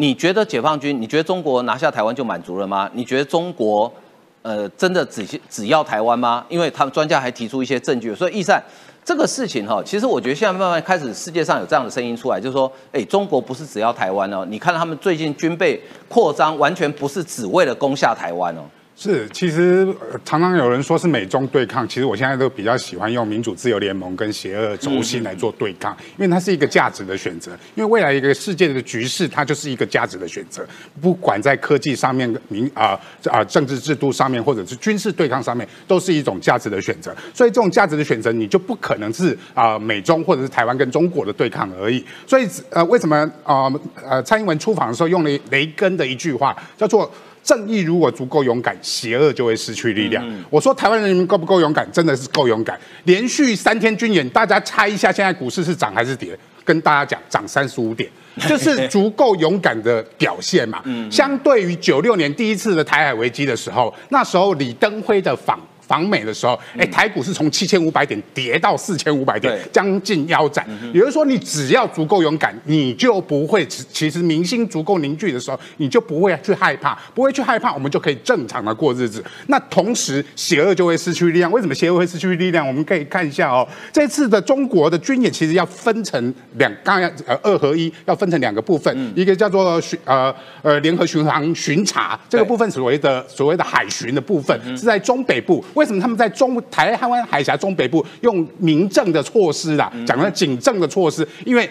[0.00, 0.98] 你觉得解放军？
[0.98, 2.88] 你觉得中国拿下台湾就满足了吗？
[2.94, 3.92] 你觉得中国，
[4.40, 6.42] 呃，真的只只要台湾吗？
[6.48, 8.64] 因为他们专家还提出一些证据，所以易善
[9.04, 18.62] 这个事情哈，其实我觉得现在慢慢开始世界上有这样的声音出来，就是说，哎，中国不是只要台湾哦，你看他们最近军备扩张，完全不是只为了攻下台湾哦。
[19.02, 19.88] 是，其实
[20.26, 27.52] 常常有人说是美中对抗，其实我现在都比较喜欢用民主自由联盟跟邪恶轴心来做对抗，因为它是一个价值的选择。
[27.74, 30.68] 因为未来一个世界的局势，它就是一个价值的选择，
[31.00, 37.16] 不管在科技上面、民啊啊政治制度上面，或者是军事对抗上面，都是一种价值的选择。
[37.32, 42.04] 所以这种价值的选择，你就不可能是啊美中或者是台湾跟中国的对抗而已。
[42.26, 43.72] 所以呃，为什么啊
[44.06, 47.10] 呃蔡英文出访的时候用了雷根的一句话，叫做？
[47.42, 50.24] 正义如果足够勇敢，邪恶就会失去力量。
[50.50, 51.90] 我说台湾人民够不够勇敢？
[51.90, 52.78] 真的是够勇敢。
[53.04, 56.38] 连续三天军演，大家猜一下，现在股市是涨还是跌？
[56.64, 58.08] 跟大家讲，涨三十五点，
[58.46, 60.82] 这是足够勇敢的表现嘛？
[61.10, 65.58] 相对于九六年第一次的台海危机的时候，那时候李登辉的访。
[65.90, 70.64] 访美的时候，哎，台股是从七千五百点跌到四千五百点，将近腰斩。
[70.94, 73.66] 也就是说，你只要足够勇敢，你就不会。
[73.66, 79.24] 其实民心足够凝聚的时候，你就不会去害怕，不会去害怕，我们就可以正常的过日子。
[79.48, 81.50] 那同时，邪恶就会失去力量。
[81.50, 82.64] 为什么邪恶会失去力量？
[82.64, 95.64] 我们可以看一下哦，这次的中国的军演其实要分成两，刚刚呃二合一，要分成两个部分，一个叫做巡呃呃联合巡航巡查，这个部分所谓的所谓的海巡的部分是在中北部。
[95.80, 101.26] 为什么他们在中台湾海峡中北部用民政的措施啦，讲的警政的措施？
[101.46, 101.66] 因为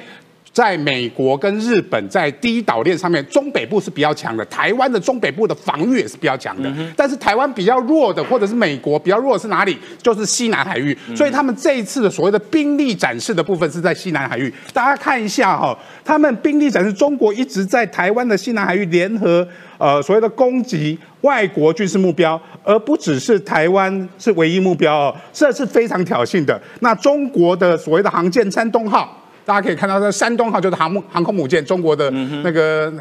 [0.51, 6.73] 在美国跟日本在第一岛链上面，中北部是比较强的，台湾的中北部的防御也是比较强的。
[6.97, 9.77] 但是台湾比较弱的，或者是美国比较弱的是哪里？
[10.01, 10.97] 就是西南海域。
[11.15, 14.51] 所以他们这一次的所谓的兵力展示的部分是在西南海域。
[14.73, 19.47] 大家看一下哈，他们兵力展示，中国一直在台湾的西南海域联合。
[19.77, 26.59] 呃，所谓的攻击外国军事目标，而不只是台湾是唯一目标哦，这是非常挑衅的。
[26.79, 32.09] 那中国的所谓的航舰山东号，大家可以看到，这山东号就是航母航空母舰，中国的
[32.43, 32.93] 那个。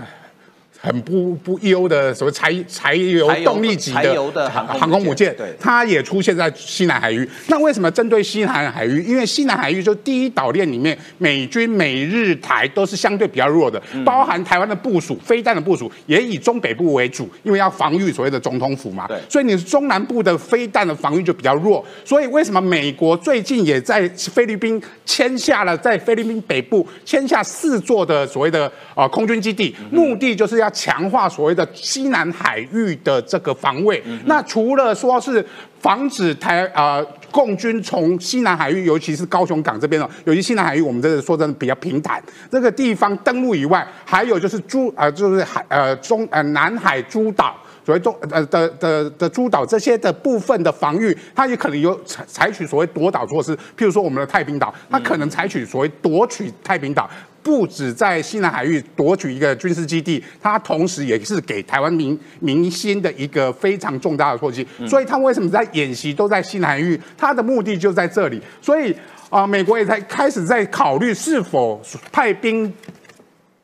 [0.81, 7.29] 很不不优的所谓柴柴油动力级的航空母舰，它也出现在西南海域。
[7.49, 9.03] 那为什么针对西南海域？
[9.03, 19.09] 因为西南海域就第一岛链里面，美军美日台都是相对比较弱的，包含台湾的部署、飞弹的部署也以中北部为主，因为要防御所谓的总统府嘛。
[19.29, 21.85] 所以你中南部的飞弹的防御就比较弱。
[22.05, 30.67] 所以为什么美国最近也在菲律宾签下了在菲律宾北部签下四座的所谓的呃空军基地，目的就是要。
[30.70, 35.44] 强化所谓的西南海域的这个防卫，那除了说是
[35.81, 47.54] 防止台啊共军从西南海域，尤其是高雄港这边哦，尤其西南海域，我们这说真的比较平坦，这个地方登陆以外，还有就是诸啊就是海呃中呃南海诸岛，
[47.85, 57.09] 所谓中呃的的的诸岛这些的部分的防御，它也可能有采采取所谓夺岛措施，譬如说我们的太平岛，它可能采取所谓夺取太平岛。
[57.42, 64.66] 不止在西南海域夺取一个军事基地，它同时也是给台湾民民心的一个非常重大的措击。
[64.87, 67.01] 所以，他为什么在演习都在西南海域？
[67.16, 68.40] 他的目的就在这里。
[68.61, 68.94] 所以
[69.31, 71.81] 啊，美国也在开始在考虑是否
[72.12, 72.72] 派兵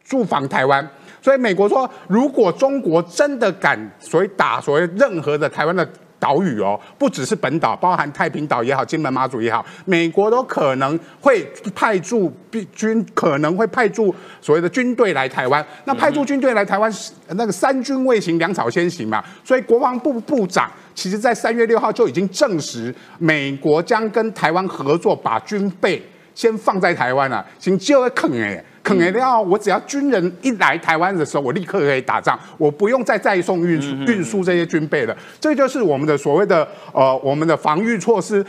[0.04, 0.88] 驻防台湾。
[1.20, 5.88] 所以，美国说，如果中国真的敢所谓打所谓任何的台湾的。
[6.24, 12.32] 岛屿哦，不只是本岛，包含太平岛也好，金门、马祖也好，美国都可能会派驻
[12.74, 15.62] 军，可能会派驻所谓的军队来台湾。
[15.84, 16.90] 那派驻军队来台湾，
[17.32, 19.22] 那个三军未行，粮草先行嘛。
[19.44, 26.02] 所以国防部部长其实在三月六号就已经证实，美国将跟台湾合作，把军备
[26.34, 28.64] 先放在台湾了，请就会坑哎。
[28.84, 35.16] 可能要我只要军人一来台湾的时候，我立刻可以打仗，我不用再再送运输运输这些军备了。
[35.40, 38.46] 这就是我们的所谓的呃我们的防御措施。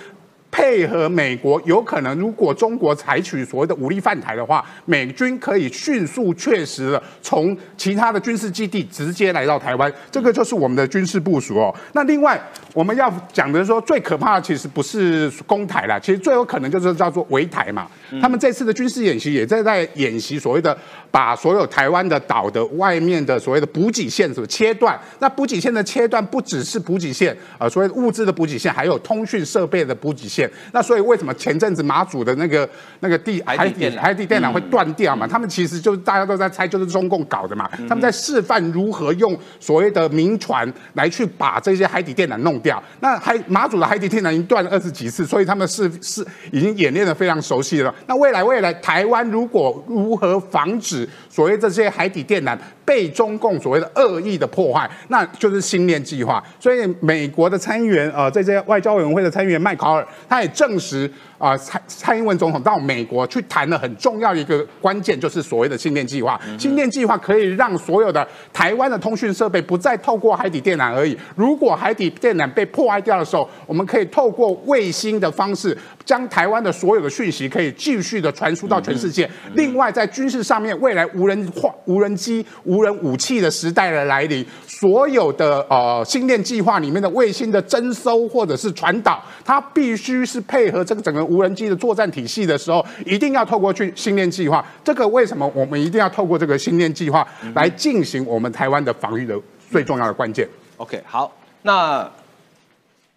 [0.51, 11.75] 配合美国，有可能如果中国采取所谓的武力犯台的话，美军可以迅速确实的从其他的军事基地直接来到台湾，这个就是我们的军事部署哦。
[11.91, 12.41] 那另外
[12.73, 17.85] 我们要讲的说，最可怕的其实不是攻台啦，其实最有可能就是叫做围台嘛。
[18.21, 20.77] 他们这次的军事演习也在在演习所谓的
[21.11, 24.99] 把所有台湾的岛的外面的所谓的补给线么切断。
[25.19, 30.49] 那补给线的切断不只是补给线，呃，所谓物资的补给线，还有通讯设备的补给线。
[30.71, 32.67] 那所以为什么前阵子马祖的那个
[32.99, 35.27] 那个地海底海底电缆会断掉嘛？
[35.27, 37.69] 他们其实就是大家都在猜，就是中共搞的嘛。
[37.87, 42.81] 他们在示范如何用所谓的民船来去把这些海底电缆弄掉。
[42.99, 47.93] 那海马祖的海底电缆已经断了二十几次，所以他们是是已经演练的非常熟悉了。
[48.07, 56.43] 那未来未来台湾如果如何防止所谓这些海底电缆被中共所谓的恶意的破坏，那就是星链计划。
[56.59, 60.05] 所以美国的参议员呃，这些外交委员会的参议员麦考尔。
[60.29, 66.39] 他也证实，啊蔡蔡英文总统到美国去谈了很重要一个关键，就是所谓的星链计划。
[66.57, 71.17] 星链计划可以让所有的台湾的通讯设备不再透过海底电缆而已。
[71.35, 79.29] 如果海底电缆被破坏掉的时候，我们可以透过卫星的方式，将台湾的所有的讯息可以继续的传输到全世界。
[79.55, 94.65] 另外，在军事上面，未来无人化、无人机、无人武器的时代的来临，所有的呃星链计划里面的卫星的征收或者是传导，它必须是配合这个整个无人机的作战体系的时候，一定要透过去训练计划。
[94.83, 99.35] 这个为什么我们一定要透过这个训练计划来进行我们台湾的防御的
[99.71, 101.31] 最重要的关键？OK，好，
[101.63, 102.09] 那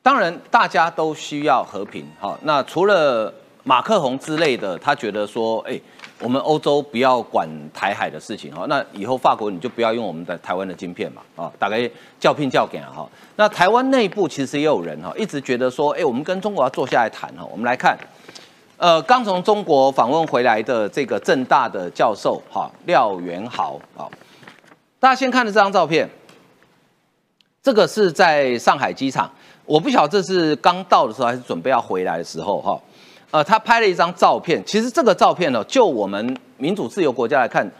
[0.03, 2.07] 当然大家都需要和平。
[2.19, 3.33] 好，那除了
[3.65, 5.79] 马克宏之类的，他觉得说，哎、
[6.21, 13.09] 我们欧洲不要管台海的事情哈，那以后法国你就不要用我们的台湾的晶片嘛，啊，大概叫聘叫给啊哈。
[13.37, 17.45] 那台湾内部其实也有人哈，一直觉得说，哎、我们跟中国要坐下来谈哈。
[17.51, 17.97] 我们来看，
[18.77, 24.09] 呃，刚从中国访问回来的这个正大的教授哈，廖元豪啊，
[24.99, 26.09] 大家先看的这张照片。
[27.61, 29.31] 这个是在上海机场，
[29.67, 32.81] 我不晓得这是刚到的时候还是准备要回来的时候哈。
[33.31, 37.71] 呃，他拍了一张照片，其实这个照片呢，就我们民主自由国家来看，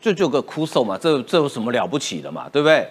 [0.00, 2.88] 就就个枯手嘛，这这有什么了不起的嘛，对不对？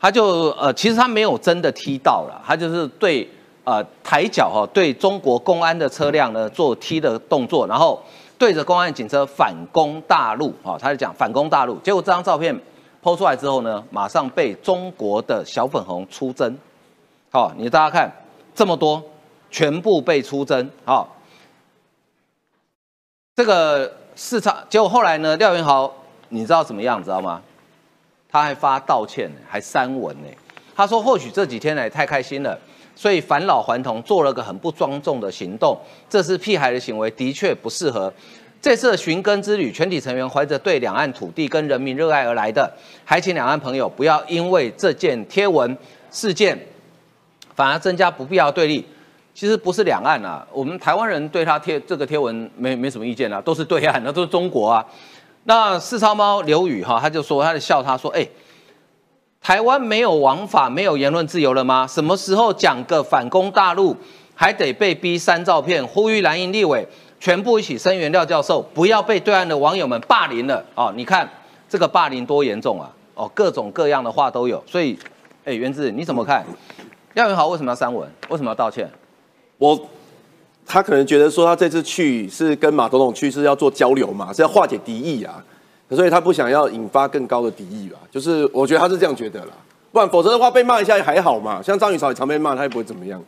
[0.00, 3.28] 他就呃，其实他没有真的踢到了，他就是对
[3.64, 8.00] 呃抬脚哈，对中国公安的车辆呢做踢的动作，然后
[8.38, 12.56] 对着公安警车反攻大陆啊，他就讲反攻大陆，结果这张照片
[13.02, 16.56] 抛出来之后呢，马上被中国的小粉红出征。
[17.30, 18.08] 好、你大家看
[18.54, 19.02] 这么多，
[19.50, 20.70] 全部被出征。
[20.84, 21.08] 好、
[23.38, 25.94] 这个市场结果后来呢，廖元豪
[26.30, 27.00] 你知道怎么样？
[27.00, 27.40] 知道吗？
[28.28, 30.28] 他还发道歉，还删文呢。
[30.74, 32.58] 他说或许这几天呢太开心了，
[32.96, 35.78] 所以返老还童做了个很不庄重的行动，
[36.10, 38.12] 这是屁孩的行为，的确不适合。
[38.60, 42.68] 这次的寻根之旅，全体成员怀着对两岸土地跟人民热爱而来的，
[43.04, 45.78] 还请两岸朋友不要因为这件贴文
[46.10, 46.58] 事件，
[47.54, 48.84] 反而增加不必要的对立。
[49.38, 54.84] 其实不是两岸啊，我们台湾人对他贴这个贴文没没什么意见啊，都是对岸，那都是中国啊。
[55.44, 58.26] 那四超猫刘宇哈，他就说，他就笑他说，哎、
[59.40, 61.86] 台湾没有王法，没有言论自由了吗？
[61.86, 63.96] 什么时候讲个反攻大陆，
[64.34, 65.86] 还得被逼删照片？
[65.86, 66.84] 呼吁蓝营立委
[67.20, 70.92] 全部一起声援廖教授，不要被对岸的网友们霸凌了哦！
[70.96, 71.30] 你看
[71.68, 72.90] 这个霸凌多严重啊！
[73.14, 74.60] 哦，各种各样的话都有。
[74.66, 74.98] 所以，
[75.44, 76.44] 哎，原子你怎么看？
[77.14, 78.10] 廖永豪为什么要删文？
[78.30, 78.90] 为什么要道歉？
[79.58, 79.78] 我
[80.66, 85.42] 他可能觉得说他这次去是跟马总统去是要做交流嘛，是要化解敌意啊，
[85.90, 87.98] 所以他不想要引发更高的敌意吧。
[88.10, 89.52] 就是我觉得他是这样觉得啦，
[89.90, 91.62] 不然否则的话被骂一下也还好嘛。
[91.62, 93.22] 像张雨潮也常被骂，他也不会怎么样。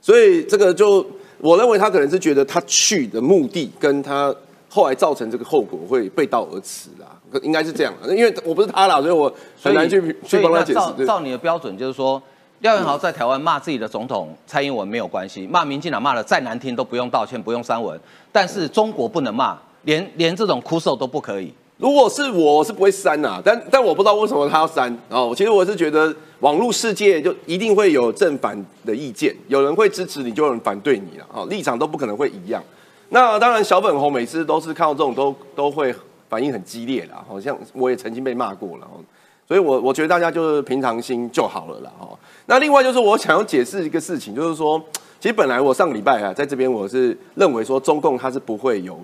[0.00, 1.04] 所以这个就
[1.38, 4.34] 我认为他可能是觉得他去的目的跟他
[4.68, 7.06] 后来造成这个后果会背道而驰啦，
[7.42, 8.14] 应该是这样啦。
[8.14, 10.74] 因为我不是他啦，所以我很难去去帮他解释。
[10.74, 12.22] 照照你的标准，就是说
[12.60, 17.98] 廖元豪在台湾骂自己的总统蔡英文没有关系，骂民进党骂的再难听都不用道歉，不用删文，
[18.32, 21.52] 但是中国不能骂，连 连这种哭手都不可以。
[21.76, 25.34] 如果是我，我是不会删呐、但但我不知道为什么他要删哦。
[25.36, 32.62] 其实我是觉得网络世界就一定会有正反的意见，有人会支持你，就有人反对你了哦，立场都不可能会一样。
[33.10, 35.94] 那当然，小粉红每次都是看到这种都都会
[36.30, 38.98] 反应很激烈啦，好像我也曾经被骂过了哦。
[39.46, 42.18] 所以我我觉得大家就是平常心就好了啦哦。
[42.46, 44.80] 那另外就是我想要解释一个事情，就是说，
[45.20, 48.98] 其实本来我上个礼拜啊，在这边我是认为说中共它是不会有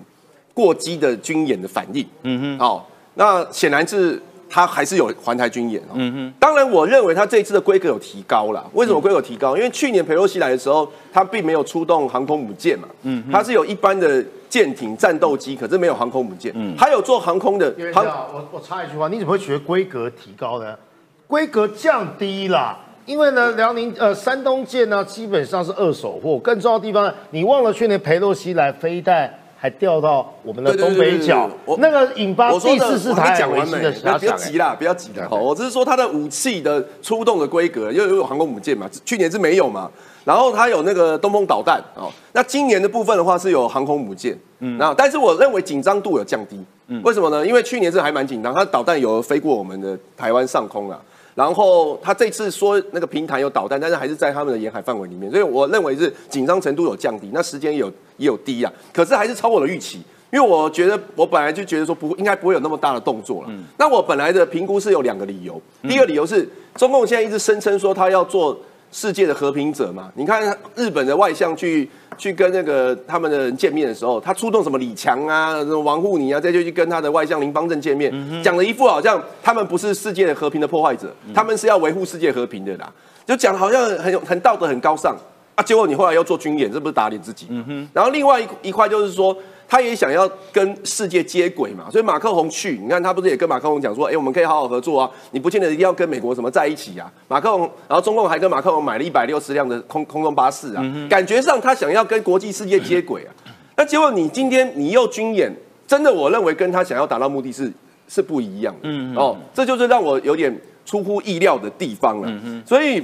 [0.53, 9.55] 过激的军演的反应，嗯哼，好、那显然是它还是有环台军演哦，嗯哼，当然我认为它这一次的规格有提高了，为什么规格有提高？
[9.57, 14.23] 因为去年佩洛西来的时候，他并没有出动航空母舰嘛，嗯，它是有一般的
[14.53, 20.77] 舰艇、战斗机，可是没有航空母舰，嗯，还有做航空的我我插一句话，你怎么会觉得规格提高呢？
[21.25, 22.77] 规格降低啦。
[23.07, 29.27] 因为呢，辽宁呃山东舰呢基本上是二手货，更重要的地方，你忘了去年佩洛西来飞弹
[29.57, 33.81] 还掉到我们的东北角对对对我，那个引发我第四次我还没台海危机讲完没？
[33.81, 34.19] 的遐想、欸。
[34.19, 35.27] 不要急啦，不要急啦。
[35.27, 39.89] 好，我只是说它的武器的出动的规格，又有航空母舰嘛，去年是没有嘛。
[40.23, 47.45] 然后它有那个东风导弹哦，那今年的部分的话是有航空母舰，嗯，那但是我认为紧张度有降低，嗯，为什么呢？
[47.45, 50.99] 因为去年是还蛮紧张，它导弹有飞过我们的台湾上空啊。
[51.35, 60.03] 然后他这次说那个平台有导弹，但是还是在他们的沿海范围里面，所以我认为是紧张程度有降低，那时间也有也有低啊，可是还是超我的预期。
[60.31, 63.47] 因为我觉得我本来就觉得说不应该不会有那么大的动作了。
[63.49, 68.55] 嗯那我本来的评估是有两个理由，第一个理由是中共现在一直声称说他要做
[68.93, 70.09] 世界的和平者嘛。
[70.15, 78.13] 你看日本的外相去去跟那个他们的人见面的时候，他出动什么李强啊、什么王沪宁啊，再就去跟他的外相林邦正见面，
[78.43, 82.89] 讲了一副好像他们不是世界的和平的破坏者，他们是要维护世界和平的啦，
[83.25, 85.17] 就讲好像很有很道德很高尚
[85.55, 85.63] 啊。
[85.63, 87.47] 结果你后来要做军演，这不是打脸自己？
[87.93, 89.35] 然后另外一一块就是说。
[89.65, 97.11] 他也想要跟世界接轨嘛，所以马克宏去，你看他不是也跟马克宏讲说，哎，我们可以好好合作啊，你不见得一定要跟美国什么在一起啊。
[97.27, 103.33] 马克宏，然后中共还跟马克宏买了一百六十辆的空空中巴士啊，感觉上他想要跟国际世界接轨啊。
[103.75, 105.51] 那结果你今天你又军演，
[105.87, 107.71] 真的我认为跟他想要达到目的是
[108.07, 108.87] 是不一样的
[109.19, 112.31] 哦，这就是让我有点出乎意料的地方了。
[112.63, 113.01] 所以，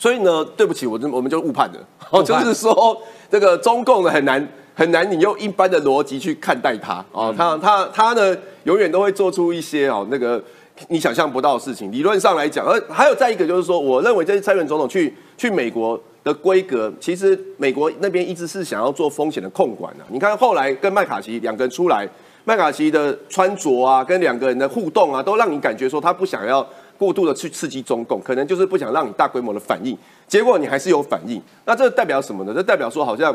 [0.00, 1.78] 所以呢，对不起，我我们就误判了，
[2.10, 4.48] 哦， 就是说这个中共呢很难。
[4.72, 8.34] 很难，你用一般的逻辑去看待他哦，他他他呢，
[8.64, 10.42] 永远都会做出一些哦那个
[10.88, 11.92] 你想象不到的事情。
[11.92, 20.04] 理论上来讲，而还有再一个就是说，我认为这些蔡英文总统去去美国的规格，其实美国那边一直是想要做风险的控管的。
[20.08, 22.08] 你看后来跟麦卡锡两个人出来，
[22.44, 26.66] 麦卡锡的穿着啊，跟两个人的互动啊，都让你感觉说他不想要
[27.00, 29.98] 过度的去刺激中共，可能就是不想让你大规模的反应。
[30.28, 32.52] 结果你还是有反应，那这代表什么呢？
[32.54, 33.34] 这代表说好像。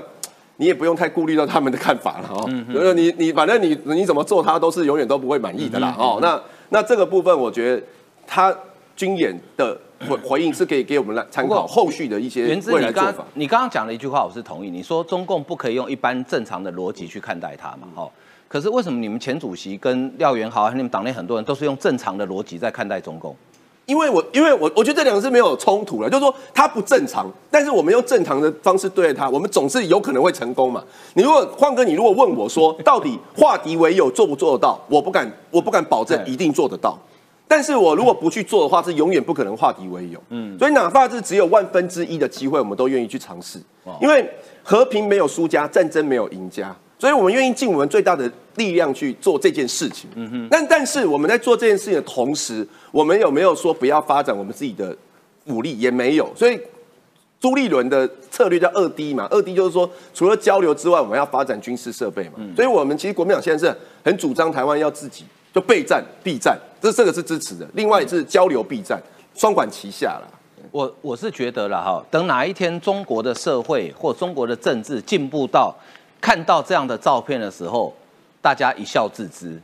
[0.57, 6.17] 你也不用太顾虑到他们的看法了哦，就是你你反正你你怎么做，他都是永远都不会满意的啦哦。
[6.21, 7.83] 那那这个部分，我觉得
[8.25, 8.57] 他
[8.95, 13.25] 军演的回回应是可以给我们来参考后续的一些未来做法。
[13.33, 14.69] 你刚刚讲了一句话，我是同意。
[14.69, 17.89] 你说中共不可以用一般正常的逻辑去看待他嘛？
[17.95, 18.09] 哦，
[18.47, 23.35] 可是为什么你们前主席跟廖元豪还有你们党内很多人都是用正常的逻辑在看待中共？
[23.85, 30.83] 因为我，因为我，我觉得这两个是没有冲突了，就是说他不正常，但是我们用正常的方式对待他，我们总是有可能会成功嘛。
[31.13, 34.79] 你如果换哥，你如果问我说，到底化敌为友做不做得到？
[34.89, 36.97] 我不敢，我不敢保证一定做得到。
[37.47, 40.19] 但是我如果不去做的话，是永远不可能化敌为友。
[40.29, 43.59] 嗯，所以哪怕是只有万分之一的机会，我们都愿意去尝试。
[44.01, 44.27] 因为
[44.63, 46.75] 和平没有输家，战争没有赢家。
[46.97, 50.09] 所以我们愿意尽我们最大的力量去做这件事情。
[50.15, 50.47] 嗯哼。
[50.49, 54.95] 但但是我们在做这件事情的同时，我们有没有说不要发展我们自己的
[55.47, 55.77] 武力？
[55.77, 56.31] 也没有。
[56.35, 56.57] 所以
[57.39, 62.35] 朱立伦的策略叫二 D 嘛，二 D 就是说除了交流之外，我们要发展军事设备嘛。
[62.55, 67.67] 所以我们其实国民党现在是很主张台湾要自己就备战必战，这这个是支持的。
[67.73, 68.97] 另外是交流必战，
[69.35, 70.27] 双管齐下了。
[70.71, 75.75] 我我是觉得了哈，等哪一天中国的社会或中国的政治进步到。
[76.19, 77.93] 看到这样的照片的时候，
[78.41, 79.61] 大家一笑置之，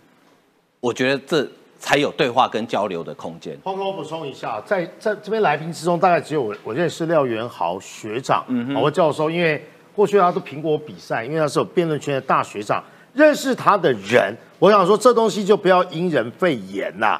[0.79, 1.47] 我觉得这
[1.79, 3.57] 才有对话跟交流的空间。
[3.63, 12.83] 黄哥，我补充一下，在在这边来宾之中，大概只有我我认识廖元豪学长，嗯，我教授，因为过去他是苹果比赛，因为他是有辩论圈的大学长，
[13.13, 17.19] 认识他的人，我想说这东西就不要因人废言呐，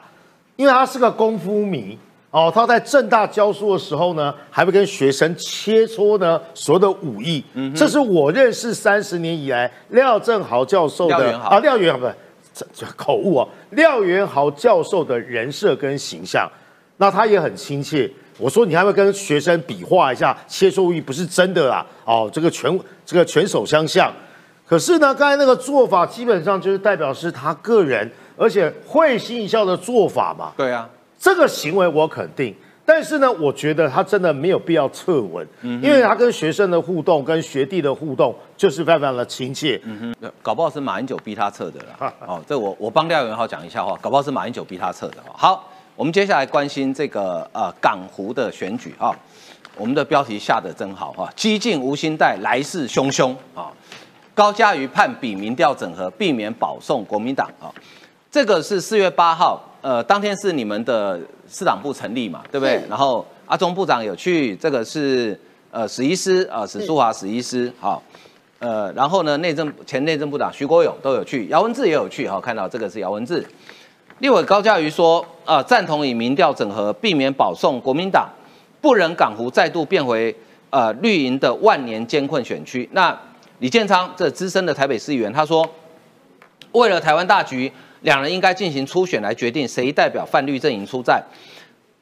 [0.56, 1.98] 因为他是个功夫迷。
[2.32, 7.44] 哦，他在正大教书的时候呢，还会跟学生切磋呢所有的武艺。
[7.54, 12.16] 嗯，这是我认识三十年以来廖正豪教授的啊，廖元豪不是
[12.54, 16.50] 这这口误啊，廖元豪教授的人设跟形象，
[16.96, 18.10] 那他也很亲切。
[18.38, 21.86] 我说你还会跟学生比划一下切磋武艺，不是真的啦。
[22.06, 24.10] 哦，这个拳这个拳手相向，
[24.66, 30.54] 可是呢，刚才那个做法基本上就是代表是他个人，而且会心一笑的做法嘛。
[30.56, 30.90] 对啊。
[31.22, 39.80] 这个行为我肯定，但是呢，我觉得他真的没有必要测文，因为他跟学生的互动、跟学弟的互动就是非常的亲切。
[39.84, 42.12] 嗯哼，搞不好是马英九逼他测的啦。
[42.26, 45.18] 哦，这我我帮廖元浩讲一下话，搞不好是马英九逼他测的。
[45.32, 49.16] 好，我们接下来关心这个呃港湖的选举啊，
[49.78, 53.72] 我们的标题下的真好哈，激进无心带来势汹汹啊，
[54.34, 57.70] 高嘉瑜判比民调整合，避免保送国民党啊，
[58.32, 59.62] 这个是四月八号。
[59.82, 61.20] 呃，当天是你们的
[61.50, 62.82] 市党部成立嘛，对不对？
[62.88, 65.38] 然后阿中部长有去，这个是
[65.72, 68.02] 呃史医师啊，史书华史医师，好，
[68.60, 73.44] 呃，然后呢，内政前内政部长徐国勇都有去，姚文智也有去，哈，看到这个是姚文智。
[74.20, 78.30] 立委高嘉瑜说，呃，赞同以民调整合，避免保送国民党，
[78.80, 80.34] 不忍港湖再度变回
[80.70, 82.88] 呃绿营的万年艰困选区。
[82.92, 83.20] 那
[83.58, 85.68] 李建昌这资深的台北市议员他说，
[86.74, 87.72] 为了台湾大局。
[88.02, 91.24] 两人应该进行初选来决定谁代表泛绿阵营出战，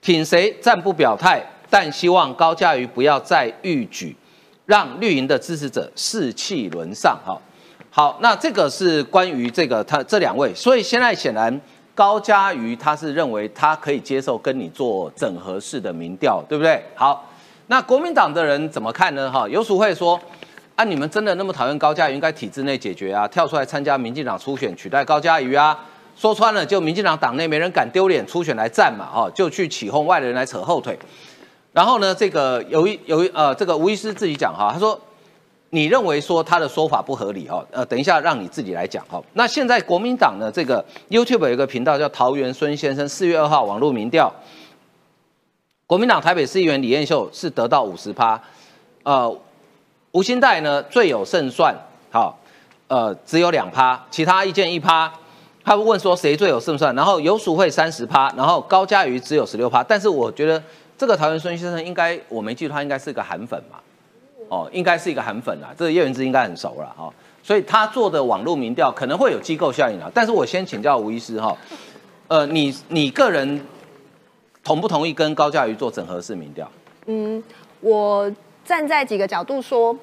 [0.02, 4.16] 挺谁暂不表态，但希望高嘉瑜不要再逾矩，
[4.66, 7.20] 让绿营的支持者士气沦丧。
[7.26, 7.38] 哈，
[7.92, 11.60] 好，那这个是关于这个他这两位，所以现在显然
[11.94, 16.82] 高嘉瑜他是认为他可以接受跟你做整合式的民调，对不对？
[16.96, 17.30] 好，
[17.68, 19.30] 那国民党的人怎么看呢？
[19.30, 20.20] 哈，游淑慧说。
[20.80, 20.84] 啊！
[20.86, 23.28] 你们真的那么讨厌高嘉瑜，应该体制内解决啊！
[23.28, 25.78] 跳出来参加民进党初选，取代高嘉瑜啊！
[26.16, 29.06] 说穿了，就民进党党内没人敢丢脸出选来战嘛！
[29.06, 30.98] 哈，就去起哄外人来扯后腿。
[31.74, 34.98] 然后呢，这个有一有一呃，这个吴医师自己讲哈，他说
[35.72, 39.22] 你认为说他的说法不合理哈，呃，等一下让你自己来讲哈。
[39.34, 44.34] 那现在国民党呢，这个 YouTube 有一个频道叫桃园孙先生，四月二号网络民调，
[45.86, 48.42] 国民党台北市议员李彦秀是得到五十趴，
[49.04, 49.38] 呃，
[50.12, 51.76] 吴新代呢最有胜算，
[52.12, 52.40] 好，
[52.88, 55.12] 呃，只有两趴，其他意见一趴。
[55.64, 60.62] 他会问说谁最有胜算，然后游淑慧三十趴，然后高嘉瑜只有十六趴，但是我觉得。
[61.00, 63.80] 这个桃园孙先生应该我没记错，他应该是个韩粉嘛，
[64.50, 67.10] 哦，应该是一个韩粉啊，这个叶元之应该很熟了哈，
[67.42, 70.12] 所以他做的网络民调可能会有机构效应啊。
[70.14, 71.56] 但是我先请教吴医师哈，
[72.28, 73.66] 呃，你你个人
[74.62, 76.70] 同不同意跟高嘉瑜做整合式民调？
[77.06, 77.42] 嗯，
[77.80, 78.30] 我
[78.70, 79.98] 站在几个角度说。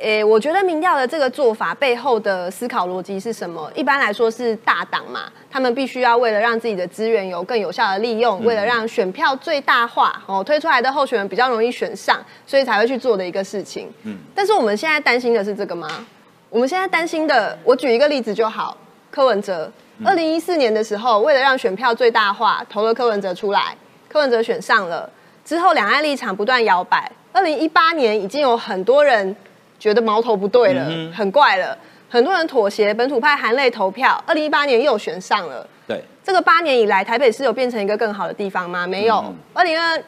[0.00, 3.68] 诶，我觉得民调的这个做法背后的思考逻辑是什么？
[3.74, 13.92] 一般来说是大党嘛，他们必须要为了让自己的资源有更有效的利用，为了让选票最大化，哦，推出来的候选人比较容易选上，所以才会去做的一个事情。
[14.04, 16.06] 嗯，但是我们现在担心的是这个吗？
[16.50, 18.76] 我们现在担心的，我举一个例子就好，
[19.10, 19.68] 柯文哲，
[20.04, 23.76] 二零一四年的时候，为了让选票最大化，投了柯文哲出来，
[24.08, 25.10] 柯文哲选上了，
[25.44, 29.34] 之后两岸立场不断摇摆，二零一八年已经有很多人。
[29.78, 31.74] 觉得矛头不对了，很怪了，
[32.06, 34.22] 很多人妥协，本土派含泪投票。
[34.26, 38.86] 二零一八年又选上了，对，这个八年以来，台北市有变成一个更好的地方吗？
[38.86, 39.24] 没有。
[39.54, 39.98] 二零二，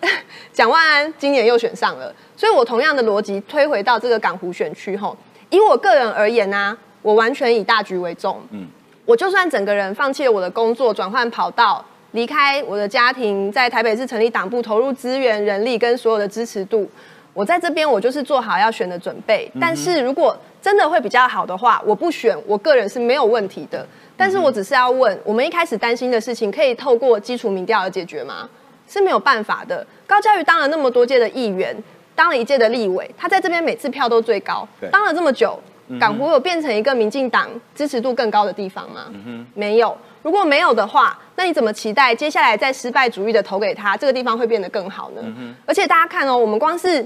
[0.53, 5.16] 蒋万安今年又选上了，所以我同样的逻辑推回到这个港湖选区吼，
[5.49, 8.43] 以我个人而言呢，我完全以大局为重。
[8.51, 8.66] 嗯，
[9.07, 16.87] 我就算整个人放弃了我的工作，转换跑道，离开我的家庭，在台北市成立党部，投入资源、人力跟所有的支持度。
[17.35, 19.51] 我在这边，我就是做好要选的准备。
[19.61, 23.87] 但是如果真的会比较好的话，我不选，我个人是没有问题的。
[24.16, 28.49] 但是我只是要问，我们一开始担心的事情，可以透过基础民调而解决吗？
[28.87, 29.85] 是没有办法的。
[30.07, 31.74] 高教育当了那么多届的议员，
[32.14, 34.68] 当了一届的立委，他在这边每次票都最高。
[34.91, 35.59] 当了这么久，
[35.99, 39.07] 港湖有变成一个民进党支持度更高的地方吗？
[39.55, 39.97] 没有。
[40.22, 45.22] 如果没有的话，那你怎么期待接下来在失败主义的投给他，这个地方会变得更好呢？
[45.64, 47.05] 而且大家看哦，我们光是。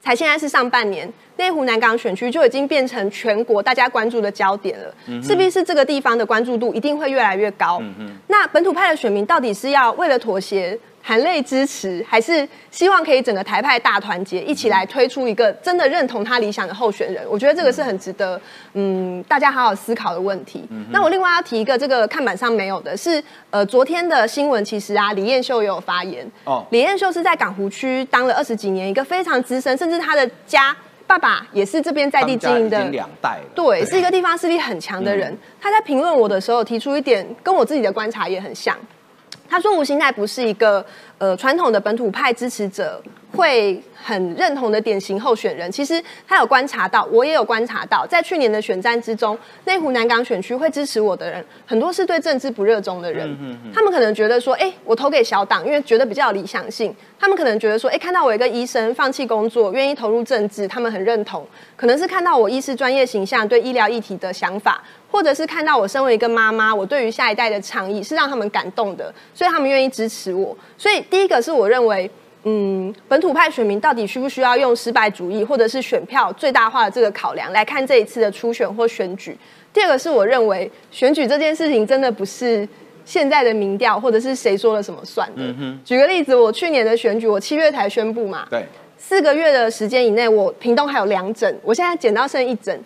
[0.00, 7.82] 才现在是上半年，内湖南港选区就已经变成全国大家关注的焦点了，势必是这个地方的关注度一定会越来越高。
[8.28, 10.78] 那本土派的选民到底是要为了妥协？
[11.08, 17.24] 含泪支持，还是希望可以整个台派大团结，一起来推出一个真的认同他理想的候选人。
[17.30, 18.38] 我觉得这个是很值得，
[18.74, 20.68] 嗯，大家好好思考的问题。
[20.90, 26.30] 那我另外要提一个，这个看板上没有的是，呃，昨天的新闻其实啊，李彦秀也有发言。
[26.44, 35.34] 哦，李彦秀是在港湖区当了二十几年，一个非常资深，甚至他的家爸爸也是这边在地经营的两代，对，是一个地方势力很强的人。
[35.58, 38.76] 他在评论我的时候提出一点，跟我自己的观察也很像。
[39.48, 40.84] 他说吴兴泰不是一个
[41.18, 43.02] 呃传统的本土派支持者
[43.34, 45.70] 会很认同的典型候选人。
[45.70, 53.28] 其实他有观察到，我也有观察到，在去年的选战之中，内湖南港选区会支持我的人，很多是对政治不热衷的人。
[53.74, 56.94] 他们可能觉得说，哎，我投给小党，因为觉得比较有理想性。
[57.18, 61.46] 他们可能觉得说，哎，看到我一个医生放弃工作，愿意投入政治，他们很认同。
[61.76, 64.82] 可能是看到我医师专业形象，对医疗议题的想法。
[65.10, 70.56] 或者是看到我身为一个妈妈，我对于下一代的倡议是让他们感动的，所以他们愿意支持我。
[70.76, 72.10] 所以第一个是我认为，
[72.44, 79.36] 嗯，本土派选民到底需不需要用失败主义或者是选票最大化的这个考量来看这一次的初选或选举？
[79.72, 82.68] 第二个是我认为选举这件事情真的不是
[83.04, 85.42] 现在的民调或者是谁说了什么算的。
[85.84, 88.64] 举个例子，我去年的选举，我七月才宣布嘛，对，
[88.96, 92.78] 四个月的时间以内，我屏东还有两整，我现在减到剩一诊。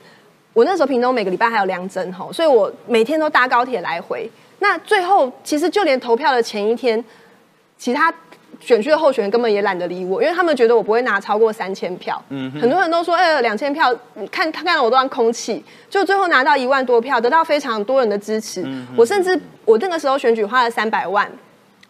[0.53, 4.31] 我那时候屏东每个礼拜还有两针吼，所以我每天都搭高铁来回。
[4.59, 7.03] 那最后其实就连投票的前一天，
[7.77, 8.13] 其他
[8.61, 12.23] 选区的候选人根本也懒得理我，因为他们觉得我不会拿超过三千票。
[12.29, 13.93] 嗯，很多人都说，哎，两千票，
[14.31, 15.65] 看看到我都当空气。
[15.91, 18.65] 就最后拿到一万多票，得到非常多人的支持。
[18.97, 21.31] 我甚至我那个时候选举花了三百万，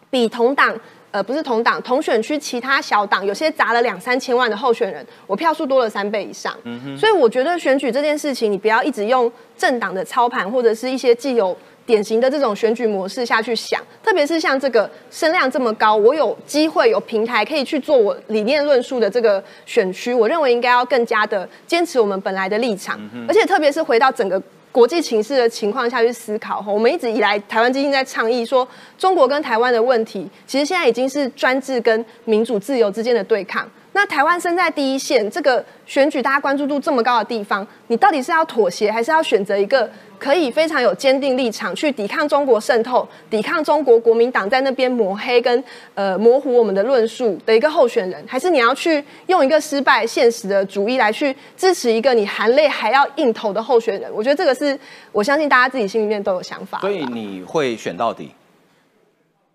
[0.09, 0.73] 比同党。
[1.13, 6.51] 呃，不是同党同选区其他小党，有些砸了两三千万的候选人，我票数多了三倍以上。
[6.97, 11.55] 所以我觉得选举这件事情，你不要一直用政党的操盘或者是一些既有
[11.85, 24.41] 典型的这种选举模式下去想，特别是像这个声量这么高，我有机会有平台可以去做我理念论述的这个选区，我认为应该要更加的坚持我们本来的立场，而且特别是回到整个。
[24.73, 28.67] 国际情势的情况下去思考哈，我们一直以来台湾基金在倡议说，
[28.97, 33.69] 中国跟台湾的问题，其实现在已经是专制跟民主自由之间的对抗。
[33.95, 39.87] 那台湾身在第一线，这个选举大家关注度这么高的地方，你到底是要妥协，还是要选择一个
[40.17, 45.63] 可以非常有坚定立场去抵抗中国渗透、抵抗中国国民党在那边抹黑跟
[45.93, 48.23] 呃模糊我们的论述的一个候选人？
[48.27, 54.11] 还是你要去用一个失败现实的主义来去支持一个你含泪还要硬投的候选人？
[54.11, 54.77] 我觉得这个是
[55.11, 56.79] 我相信大家自己心里面都有想法。
[56.79, 58.31] 所以你会选到底？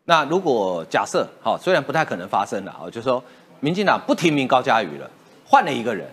[0.05, 3.23] 那如果假设，好，虽然不太可能发生了，啊，就说
[3.61, 5.11] 民进党不提名高嘉瑜了，
[5.45, 6.07] 换了一个人，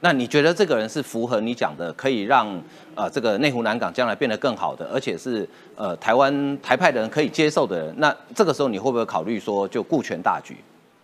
[0.00, 2.46] 那你觉得这个人是符合你讲的，可以让
[2.94, 7.94] 呃这个内湖南港将来变得更好的，而且是呃台湾台派的人可以接受的人？
[7.98, 10.56] 那这个时候你会不会考虑说就顾全大局？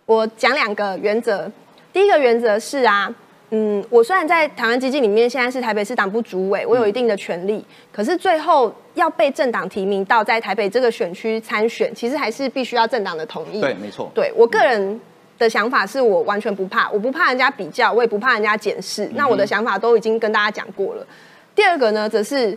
[0.07, 1.51] 我讲两个原则，
[1.93, 3.14] 第一个原则是啊。
[3.55, 7.62] 嗯，我虽然在台湾基金里面现在是台北市党部主委，我有一定的权利，
[7.93, 13.61] 可是最后要被政党提名到在台北这个选区参选，其实还是必须要政党的同意。
[13.61, 14.11] 对，没错。
[14.14, 14.99] 对我个人
[15.43, 19.11] 的想法是我完全不怕，我不怕人家比较，我也不怕人家检视。
[19.14, 21.07] 那我的想法都已经跟大家讲过了。
[21.55, 22.57] 第二个呢，则是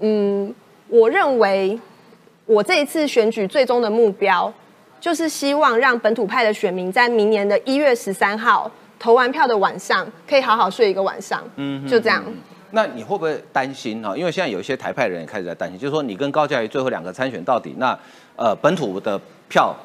[0.00, 0.54] 嗯，
[0.88, 1.78] 我认为
[2.44, 4.52] 我这一次选举最终的目标，
[5.00, 8.70] 就是希望让本土派的选民在明年的一月十三号。
[8.98, 12.24] 投完票的晚上可以好好睡一个晚上，嗯，就这样。
[12.70, 14.16] 那你会不会担心哈？
[14.16, 17.96] 因为现在有一些台派人也开始在担心，就是说你跟高嘉瑜最后两个参选到底，那
[18.36, 19.20] 呃本土的
[19.50, 19.76] 票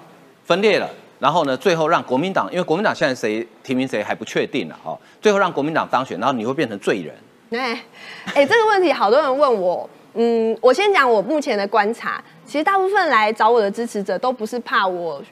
[0.45, 0.89] 分裂了，
[1.21, 7.15] 然后呢最后让国民党，因为国民党现在谁提名谁还不确定了哈，最后让国民党当选，然后你会变成罪人。
[7.51, 7.81] 哎，
[8.35, 15.23] 哎，这个问题好多人问我，嗯，我先讲我目前的观察，其实大部分来找我的支持者都不是怕我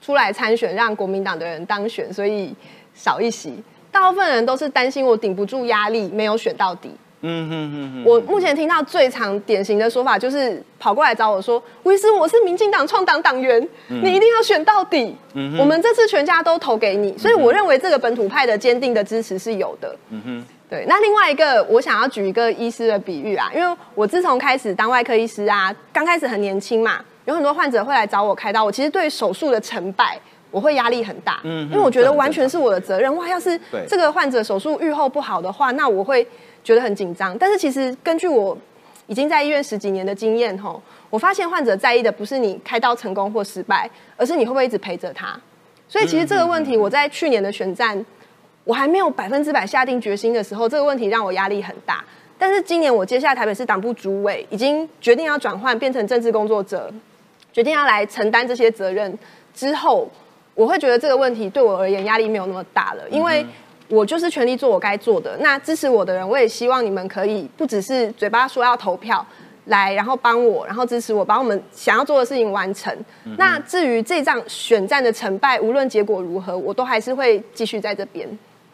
[0.00, 2.54] 出来参选让国民党的人当选，所以。
[2.94, 3.54] 少一席，
[3.90, 6.90] 大部分人都是担心我顶不住压力，没有选到底。
[7.22, 8.04] 哼。
[8.04, 15.16] 我目前听到最常典型的说法就是跑过来找我说：“威斯，我是民进党创党党员，你一定要选到底。
[15.58, 19.96] 我们这次全家都投给你。”所以我认为这个本土派的坚定的支持是有的。
[20.10, 20.44] 嗯哼。
[20.68, 30.18] 对，那另外一个我想要举一个医师的比喻啊，因为我自从开始当外科医师啊，刚开始很年轻嘛，有很多患者会来找我开刀，我其实对手术的成败。
[30.50, 33.16] 我会压力很大，嗯，因为我觉得完全是我的责任。
[33.16, 33.58] 哇，要是
[33.88, 36.28] 这个患者手术愈后不好的话，那我会
[36.64, 37.36] 觉得很紧张。
[37.38, 38.56] 但是其实根据我
[39.06, 45.38] 已经在医院十几年的经验，吼，我发现患者在意的不是你开刀成功或失败，而是你会不会一直陪着他。
[45.88, 48.04] 所以其实这个问题，我在去年的选战，
[48.64, 52.04] 我还没有百分之百下定决心的时候，这个问题让我压力很大。
[52.38, 56.92] 但是今年我接下来台北市党部主委，已经决定要转换变成政治工作者，
[57.52, 59.18] 决定要来承担这些责任
[59.54, 60.08] 之后。
[60.54, 63.44] 我会觉得这个问题对我而言压力没有那么大了，因为
[63.92, 65.36] 我就是全力做我该做的。
[65.40, 69.24] 那支持我的人，我也希望你们可以不只是嘴巴说要投票
[69.66, 72.90] 来，然后帮我，然后支持我，把我们想要做的事情完成。
[73.36, 78.26] 那至于这仗选战的成败，无论结果如何，我都还是会继续在这边。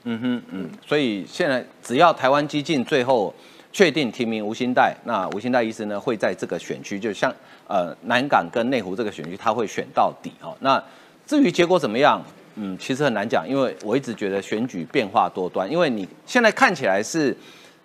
[0.04, 3.34] 嗯哼嗯，所以现在只要台湾激进最后
[3.72, 7.34] 确定提名吴兴代，那吴兴代医师呢会在这个选区，就像
[7.66, 10.56] 呃南港跟内湖这个选区，他会选到底哦。
[10.60, 10.80] 那
[11.26, 12.22] 至于结果怎么样，
[12.60, 15.70] 嗯，其实很难讲，因为我一直觉得选举变化多端。
[15.70, 17.36] 因为你现在看起来是，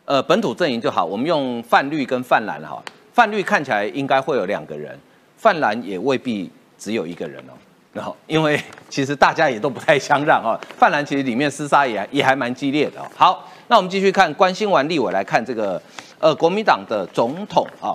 [0.06, 2.82] 呃，本土阵营就好，我们用泛绿跟泛蓝哈，
[3.14, 4.98] 泛绿看起来应该会有两个人，
[5.38, 7.54] 泛蓝也未必只有一个人哦。
[7.94, 8.60] 然后，因为
[8.90, 13.06] 其实大家也都不太相让哦，泛蓝其实里面厮杀也也还蛮激烈的哦。
[13.16, 15.80] 好，那我们继续看关心完立委来看这个，
[16.18, 17.94] 呃，国民党的总统啊，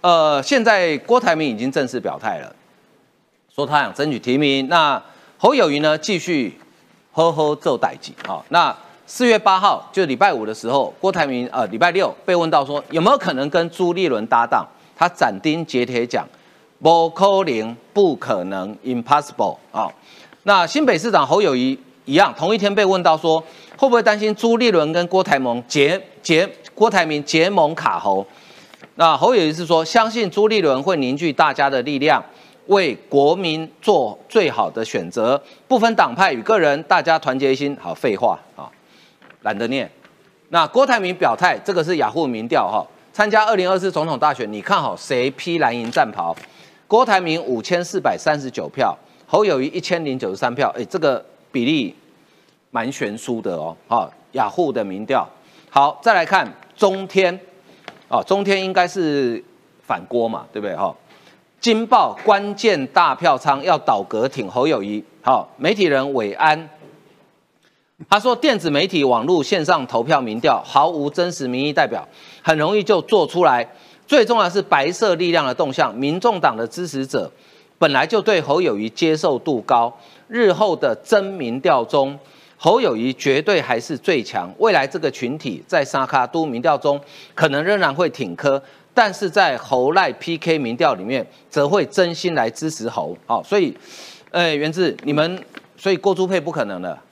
[0.00, 2.56] 呃，现在郭台铭已经正式表态了。
[3.54, 5.00] 说他想争取提名，那
[5.42, 5.96] 侯友谊呢？
[5.96, 6.54] 继续
[7.14, 8.44] 呵呵做代级啊。
[8.50, 8.76] 那
[9.06, 16.28] 四月八号就礼拜五的时候，郭台铭呃礼拜六被问到说有没有可能跟朱立伦搭档，他斩钉截铁讲
[16.82, 19.90] 不可能，不可能，impossible 啊。
[20.42, 23.40] 那新北市长侯友谊一样，同一天被问到说
[23.78, 28.26] 会不会担心朱立伦跟郭台铭结结郭台铭结盟卡侯？
[28.96, 32.22] 那侯友谊是说相信朱立伦会凝聚大家的力量。
[32.70, 37.76] 为国民做最好的选择，不分党派与个人，大家团结一心。
[37.80, 38.70] 好，废话啊，
[39.42, 39.90] 懒得念。
[40.50, 46.34] 那郭台铭表态，这个是雅虎民调哈，参加二零二四总统大选，你看好谁披蓝银战袍？
[46.86, 48.96] 郭台铭五千四百三十九票，
[49.26, 51.92] 侯友谊一千零九十三票，哎，这个比例
[52.70, 53.76] 蛮悬殊的哦。
[53.88, 55.28] 好，雅虎的民调。
[55.70, 57.36] 好，再来看中天，
[58.06, 59.42] 哦，中天应该是
[59.84, 60.76] 反郭嘛，对不对？
[60.76, 60.94] 哈。
[61.60, 66.70] 金报关键大票仓要倒戈挺侯友谊，好，媒体人韦安，
[68.08, 72.08] 他说电子媒体网络线上投票民调毫无真实民意代表，
[72.40, 73.68] 很容易就做出来。
[74.06, 77.30] 最重要是白色力量的动向，民众党的支持者
[77.78, 79.94] 本来就对侯友谊接受度高，
[80.28, 82.18] 日后的真民调中，
[82.56, 84.50] 侯友谊绝对还是最强。
[84.56, 86.98] 未来这个群体在沙卡都民调中
[87.34, 88.60] 可能仍然会挺科，
[89.00, 93.16] 但是在侯赖 PK 民调里面，则会真心来支持侯。
[93.24, 93.74] 好，所以，
[94.30, 95.42] 呃，源自你们，
[95.74, 97.02] 所以郭朱佩不可能了。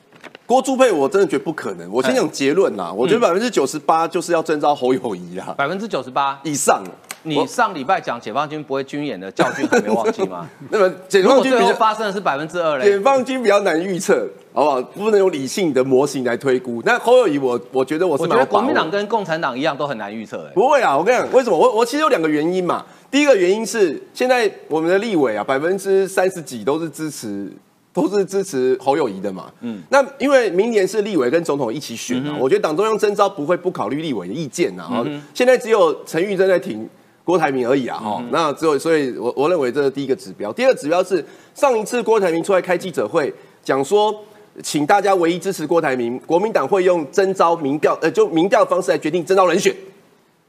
[0.45, 1.91] 郭朱佩，我真的觉得不可能。
[1.91, 6.85] 我先讲结论啦，我觉得百分之九十八就是要征召侯友谊啦，百分之九十八以上。
[7.29, 10.49] 你上礼拜讲解放军不会军演的教训还没忘记吗？
[10.71, 12.85] 那么解放军最后发生的是百分之二嘞。
[12.85, 14.83] 解放军比较难预测，好不好？
[14.83, 16.83] 不能用理性的模型来推估。
[16.85, 20.47] 那侯友谊，我我觉得我是我觉得国民党跟共产党一样都很难预测。
[20.47, 21.57] 哎，不会啊，我跟你讲，为什么？
[21.59, 22.85] 我我其实有两个原因嘛。
[23.11, 27.51] 第一个原因是现在我们的立委啊，百分之三十几都是支持。
[27.91, 35.05] 都是支持侯友谊的嘛，嗯，那因为明年是立委跟总统一起选啊，我觉得党中央征召不会不考虑立委的意见呐，哈，
[35.35, 36.89] 现在只有陈玉珍在挺
[37.29, 41.23] 郭台铭而已啊，哈，那只有所以，我我认为这是第一个指标，第二个指标是
[41.55, 43.31] 上一次郭台铭出来开记者会
[43.63, 44.19] 讲说，
[44.63, 49.77] 请大家唯一支持郭台铭，国民党会用征召民调，呃，就民调的方式来决定征召人选，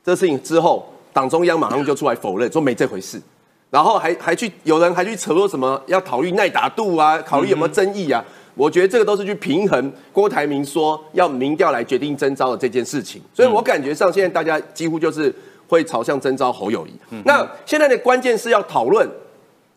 [0.05, 3.21] 这事情之后，党中央马上就出来否认，说没这回事。
[3.69, 8.23] 然后还还去有人还去扯说什么要考虑耐打度啊，考虑有没有争议啊？
[8.55, 13.21] 我觉得这个都是去平衡郭台铭说要民调来决定征召的这件事情。
[13.33, 15.33] 所以我感觉上现在大家几乎就是
[15.69, 16.91] 会朝向征召侯友谊。
[17.23, 19.07] 那现在的关键是要讨论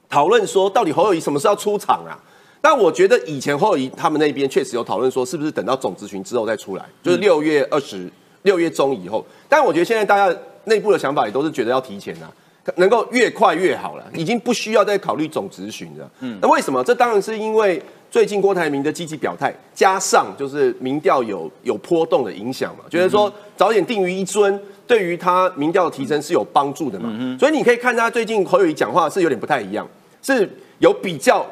[0.09, 2.18] 讨论说到底侯友谊什么时候要出场啊？
[2.61, 8.11] 但我觉得以前侯友谊他们那边确实有讨论说是不是等到总咨询之后再出来，就是六月二十
[8.43, 9.24] 六月中以后。
[9.49, 12.32] 但我觉得现在大家内部的想法也都是觉得要提前啊。
[12.76, 16.09] 能够越快越好了， 已经不需要再考虑总咨询了。
[16.20, 16.84] 嗯，那为什么？
[16.84, 24.57] 这当然是因为最近郭台铭的积极表态，加上就是民调有有波动的影响嘛，觉得说早点定于一尊，
[24.93, 27.09] 对于他民调的提升是有帮助的嘛。
[27.40, 29.88] 所以你可以看他最近侯友谊讲话是有点不太一样，
[30.20, 30.47] 是
[30.80, 31.47] 有比较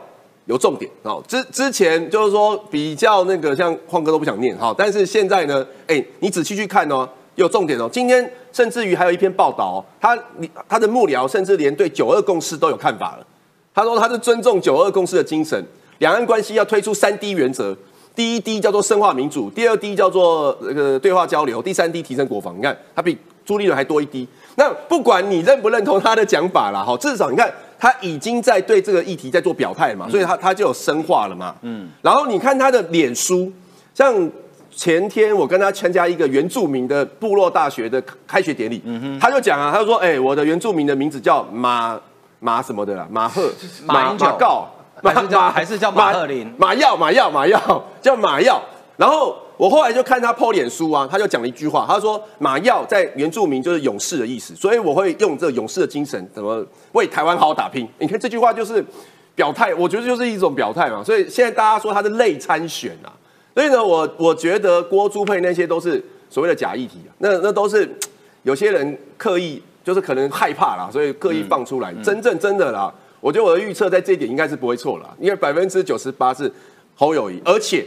[0.45, 1.23] 有重点哦。
[1.27, 7.09] 之之前就是说比较那个像晃哥都不想念哈，但是现在呢，哎，你仔细去看哦。
[7.37, 10.19] 有重点哦，今天甚至于还有一篇报道，他
[10.69, 13.27] 他的幕僚甚至连对九二共识都有看法了。
[13.73, 15.65] 他说他是尊重九二共识的精神，
[16.01, 17.75] 两岸关系要推出三 D 原则，
[18.15, 22.55] 第一 D 叫做深化民主，第二 D 叫做那个对话交流，第三 D 提升国防。
[22.59, 23.17] 你看他比
[23.51, 24.25] 朱立伦还多一滴。
[24.55, 31.57] 那不管你认不认同他的讲法啦，哈，至少你看他已经在对这个议题在做表态嘛，所以他他就有深化了嘛。
[31.63, 33.53] 嗯，然后你看他的脸书，
[33.93, 34.31] 像。
[34.73, 41.99] 前天我跟他参加一个原住民的部落大学的开学典礼，嗯他就讲啊，他就说，哎，我的原住民的名字叫马
[42.39, 43.51] 马什么的啦，马赫
[43.85, 44.69] 马马告，
[45.03, 48.63] 还是叫还是叫马赫林马耀马耀马耀叫马耀。
[48.97, 57.87] 然后我后来就看他抛脸书啊，他就讲了一句话，他说马耀在原住民就是勇士的意思，所以我会用这勇士的精神，怎么为台湾好好打拼。
[58.01, 58.83] 你看这句话就是
[59.35, 61.05] 表态，我觉得就是一种表态嘛。
[61.05, 63.13] 所以现在大家说他是累参选啊。
[63.55, 67.87] 所以呢，我我觉得郭朱佩那些都是所谓的假议题啊，那那都是
[68.45, 71.93] 有些人刻意就是可能害怕啦，所以刻意放出来。
[72.03, 72.91] 真正真的啦，
[73.21, 76.51] 我觉得我的预测在这一点应该是不会错了，因为百分之九十八是
[76.95, 77.85] 侯友谊，而且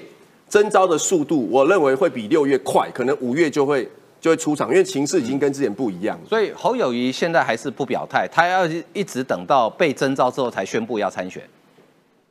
[0.53, 3.89] 征招的速度，我认为会比六月快，可能五月就会
[4.21, 6.15] 就会出场，因为情势已经跟之前不一样。
[6.29, 11.41] 所以侯友谊现在还是不表态，他要一直等到被征召之后才宣布要参选。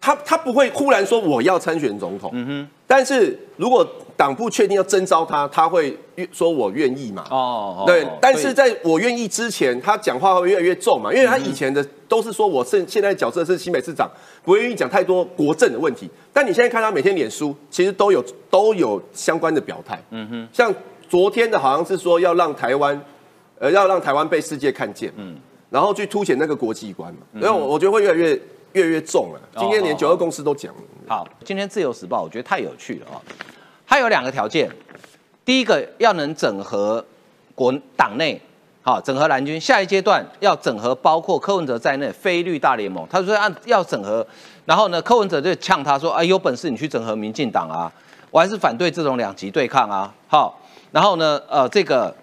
[0.01, 2.68] 他他不会忽然说我要参选总统，嗯哼。
[2.95, 3.88] 但是如果
[4.18, 5.97] 党部确定要征召他，他会
[6.30, 7.24] 说我愿意嘛？
[7.30, 8.07] 哦，对。
[8.20, 11.11] 但是在我愿意之前，他讲话会越来越重嘛？
[11.11, 14.11] 因为他以前的都是说我是现在角色是新北市长，
[14.45, 16.07] 不愿意讲太多国政的问题。
[16.34, 20.49] 但你现在看他每天脸书，其实都有都有相关的表态，嗯哼。
[20.53, 20.74] 像
[21.09, 23.03] 昨天的好像是说要让台湾，
[23.59, 25.34] 呃，要让台湾被世界看见，嗯，
[25.70, 27.20] 然后去凸显那个国际观嘛。
[27.40, 28.38] 所以我我觉得会越来越。
[28.73, 30.81] 越越重了，今天连九二公司都讲了。
[31.09, 33.20] 好，今天自由时报我觉得太有趣了啊！
[33.87, 34.70] 它有两个条件，
[35.45, 37.05] 第一个要能整合
[37.55, 38.41] 国党内，
[38.81, 43.07] 好整合蓝军，下一阶段要整合包括柯文哲在内非绿大联盟。
[43.11, 44.27] 他说按要整合，
[44.64, 47.93] 然后呢，柯文哲就呛他说：“哎，有本事你去整合民进党啊！
[48.31, 50.59] 我还是反对这种两极对抗啊！”好，
[50.93, 52.14] 然后呢，呃，这个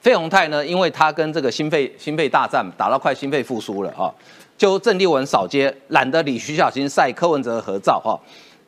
[0.00, 4.12] 费鸿泰呢，因为他跟这个心肺心肺大战打到快心肺复苏了啊。
[4.56, 8.18] 就郑丽文扫街，懒得理徐小新晒柯文哲合照哈，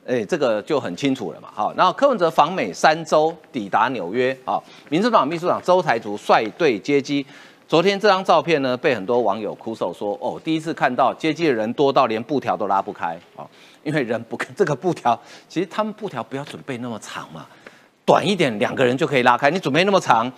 [0.07, 1.49] 哎，这个就很清楚了嘛。
[1.55, 4.61] 好，然后柯文哲访美三周，抵达纽约啊。
[4.89, 7.25] 民主党秘书长周台竹率队接机。
[7.67, 13.47] 昨天这张照片呢，被很多网友哭诉说，哦，第一次看到接机的人多到连布条都拉不开啊，
[13.83, 15.19] 因为人不这个布条，
[15.49, 17.47] 其实他们布条不要准备那么长嘛，
[18.05, 20.31] 短一点两个人就可以拉开，你准备那么长。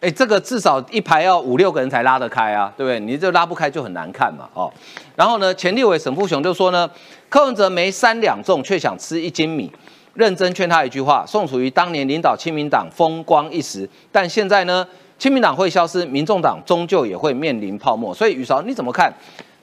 [0.00, 3.00] 哎，这个至少一排要五六个人才拉得开啊，对不对？
[3.00, 4.72] 你这拉不开就很难看嘛，哦。
[5.16, 6.88] 然后呢，前立委沈富雄就说呢，
[7.28, 9.68] 柯文哲没三两重却想吃一斤米，
[10.14, 14.86] 认真劝他一句话：宋楚瑜当年领导亲民党风光一时，但现在呢，
[15.18, 18.14] 亲民党会消失，民众党终究也会面临泡沫。
[18.14, 19.12] 所以宇韶你怎么看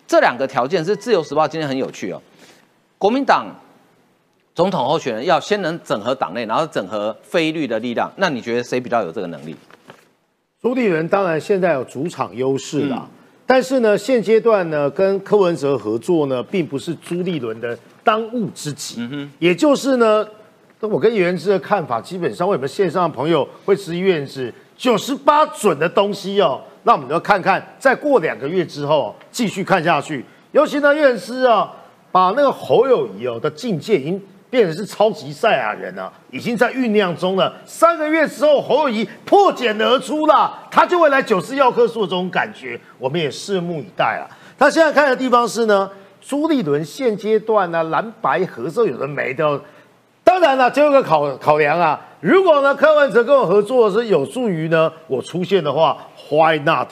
[0.06, 0.84] 这两个条件？
[0.84, 2.22] 是自由时报今天很有趣哦，
[2.98, 3.46] 国民党
[4.54, 9.56] 总统候选人要先能整合党内，然后整合非律的力量，那你觉得谁比较有这个能力？
[10.66, 13.08] 朱立伦当然现在有主场优势啦，
[13.46, 18.96] 但是呢，现阶段呢，跟柯文哲合作呢，并不是朱立伦的当务之急。
[18.98, 20.28] 嗯哼，也就是呢。
[20.80, 26.60] 我跟袁之的看法，基本上为什么线上的朋友会持院士九十八准的东西哦？
[26.82, 30.26] 那我们就看看，再过两个月之后继续看下去。
[30.52, 31.72] 尤其呢，院士啊，
[32.12, 37.54] 把那个侯友谊哦的境界已经变成是超级赛亚人了，已经在酝酿中了。
[37.66, 44.24] 三个月之后，侯友谊破茧而出了，他就会来九四药科树这种感觉，我们也拭目以待啊。
[44.58, 45.90] 他现在看的地方是呢，
[46.22, 49.60] 朱立伦现阶段呢蓝白合作有的没的。
[50.24, 55.98] 当然了，最后一个考考量啊，如果呢柯文哲跟我合作是有助于呢我出现的话
[56.32, 56.88] ，Why not？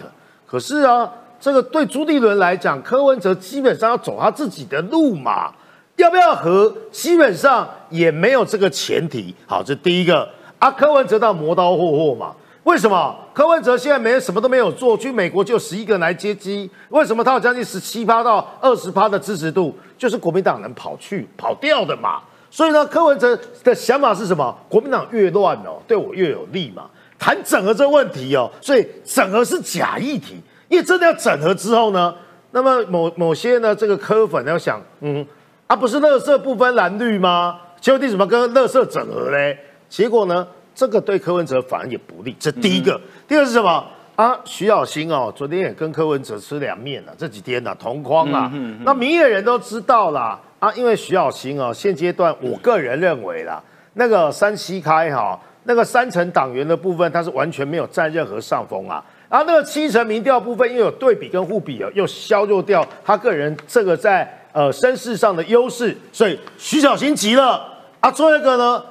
[0.46, 5.52] 可是啊，这个对朱立伦来讲，柯文哲基本上要走他自己的路嘛，
[5.98, 9.34] 要不要和，基本上也没有这个前提。
[9.46, 10.28] 好，这第一个
[10.60, 12.34] 啊，柯文哲到磨刀霍霍嘛？
[12.64, 13.16] 为什么？
[13.34, 19.76] 柯文哲现在没什么都没有做，去美国就十一个人来接机，为什么他有将近十七趴到二十趴的支持度？
[19.98, 22.22] 就是国民党人跑去跑掉的嘛。
[22.50, 24.56] 所以呢，柯文哲的想法是什么？
[24.70, 26.84] 国民党越乱哦，对我越有利嘛。
[27.18, 30.36] 谈整合这个问题哦，所以整合是假议题，
[30.70, 32.14] 因为真的要整合之后呢，
[32.52, 35.26] 那么某某些呢，这个柯粉要想，嗯，
[35.74, 37.60] 啊，不是乐色不分蓝绿吗？
[37.82, 39.58] 结果你怎么跟乐色整合嘞？
[39.90, 42.36] 结果呢，这个对柯文哲反而也不利。
[42.40, 43.84] 这第一个，第二个是什么？
[44.16, 48.52] 啊，徐小新哦，昨天也跟柯文哲吃两面了，这几天呢同框啊，
[48.84, 50.40] 那民意人都知道啦。
[50.60, 53.60] 啊，因为徐小新哦，现阶段我个人认为啦，
[53.96, 59.04] 那个三七开哈，那个三层党员的部分，他是完全没有占任何上风啊。
[59.28, 67.62] 然后那个七成民调部分，因为有对比跟互比哦，又削弱掉他个人这个在呃身世上的优势，所以徐小新急了
[68.00, 68.10] 啊。
[68.10, 68.82] 最后一个呢，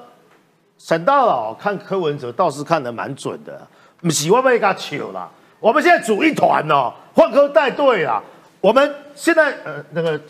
[0.76, 3.66] 沈大佬看柯文哲倒是看得蛮准的，
[4.10, 5.30] 喜欢被他求了。
[5.58, 8.22] 我们现在组一团哦，换科带队啊。
[8.60, 10.20] 我们现在呃那个。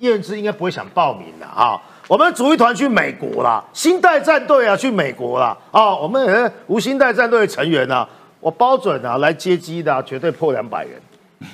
[0.00, 1.80] 燕之应该不会想报名的啊！
[2.06, 5.96] 我们组一团去美国啦，新代战队啊，去美国啦啊！
[5.96, 8.06] 我们无新代战队成员啊，
[8.38, 11.00] 我包准啊，来接机的绝对破两百人，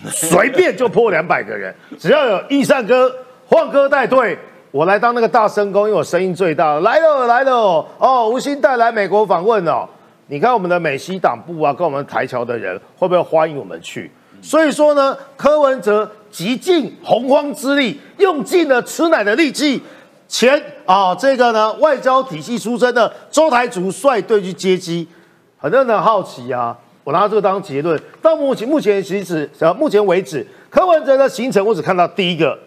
[0.06, 3.12] 随便就破两百个人，只要有易善哥、
[3.46, 4.38] 晃哥带队，
[4.70, 6.80] 我来当那个大声公，因为我声音最大。
[6.80, 9.88] 来了来了哦，吴昕带来美国访问哦，
[10.28, 14.10] 你看我们的美西党部啊，跟我们台侨的人会不会欢迎我们去？
[14.40, 16.10] 所以说呢，柯文哲。
[16.32, 19.82] 极尽洪荒之力，用尽了吃奶的力气，
[20.26, 25.06] 前啊这个呢外交体系出身的周台竹率队去接机，
[25.58, 26.74] 很多人好奇啊，
[27.04, 28.00] 我拿这个当结论。
[28.20, 32.58] 到目前目前其实呃目前为止，柯文哲的行程我只看到第一个，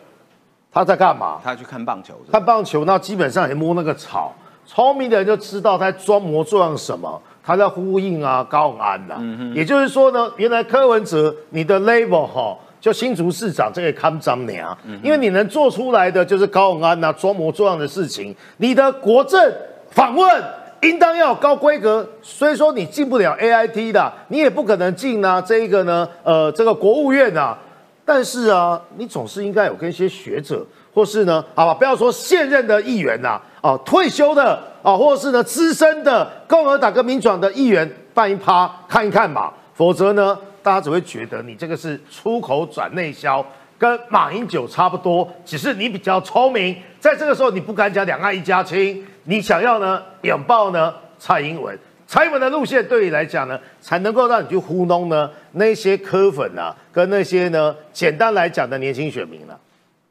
[0.71, 1.39] 他在干嘛？
[1.43, 2.13] 他去看棒球。
[2.31, 4.33] 看棒球，那基本上也摸那个草。
[4.65, 9.15] 聪明的人就知道他在装模作样什么，他在呼应啊高安呐。
[9.53, 12.57] 也就是说呢，原来柯文哲你的 label 哈。
[12.81, 19.51] 就新竹市长这个康张娘，因为你能做出来的就是高永安呐装模作样的事情，你的国政
[19.89, 20.43] 访问
[20.87, 22.07] 应当要高规格。
[22.21, 27.57] 所以说你进不了 A I T 的，你也不可能进呢这一个呢呃这个国务院啊。
[28.03, 30.63] 但是啊，你总是应该有跟一些学者，
[30.93, 40.37] 或是呢好吧，不要说现任的议员呐，啊退休的啊，或是呢资深的共和党跟民转的议员办一趴看一看嘛，否则呢？
[40.61, 43.45] 大家只会觉得你这个是出口转内销，
[43.77, 46.75] 跟马英九差不多，只是你比较聪明。
[46.99, 59.59] 在这个时候，你不敢讲两岸一家亲，你想要呢拥抱呢蔡英文，蔡英文的路线对你来讲呢，才能够让你去糊弄呢那些科粉啊，跟那些呢简单来讲的年轻选民了。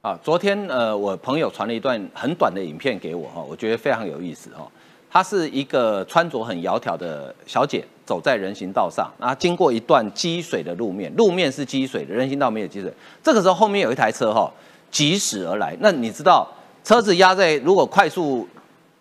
[0.03, 4.69] 啊，昨天呃，我朋友传了一段很短的影片给我哈，我觉得非常有意思哈。
[5.11, 12.93] 她是一个穿着很窈窕的小姐，走在人行道上，然后经过一段积水的路面，路面是积水的，人行道没有积水。
[13.23, 14.53] 这个时候后面有一台车哈，
[14.91, 15.75] 疾驶而来。
[15.81, 16.47] 那你知道
[16.83, 18.47] 车子压在如果快速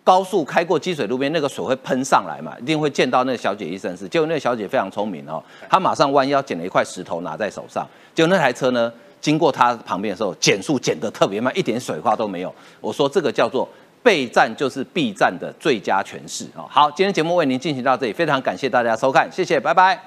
[0.04, 2.54] 高速开过积水路边，那个水会喷上来嘛？
[2.60, 4.06] 一定会溅到那个小姐一身是。
[4.06, 7.84] 结果那个小姐非常聪明哦，她马上弯腰捡了一块石头拿在手上。
[8.14, 12.54] 结果那台车呢，经过她旁边的时候，减速减得特别慢，一点水花都没有。
[12.80, 13.68] 我说这个叫做。
[14.04, 16.68] 备战就是必战的最佳诠释啊！
[16.68, 19.98] 好，今天节目为您进行到这里，非常感谢大家收看，谢谢，拜拜。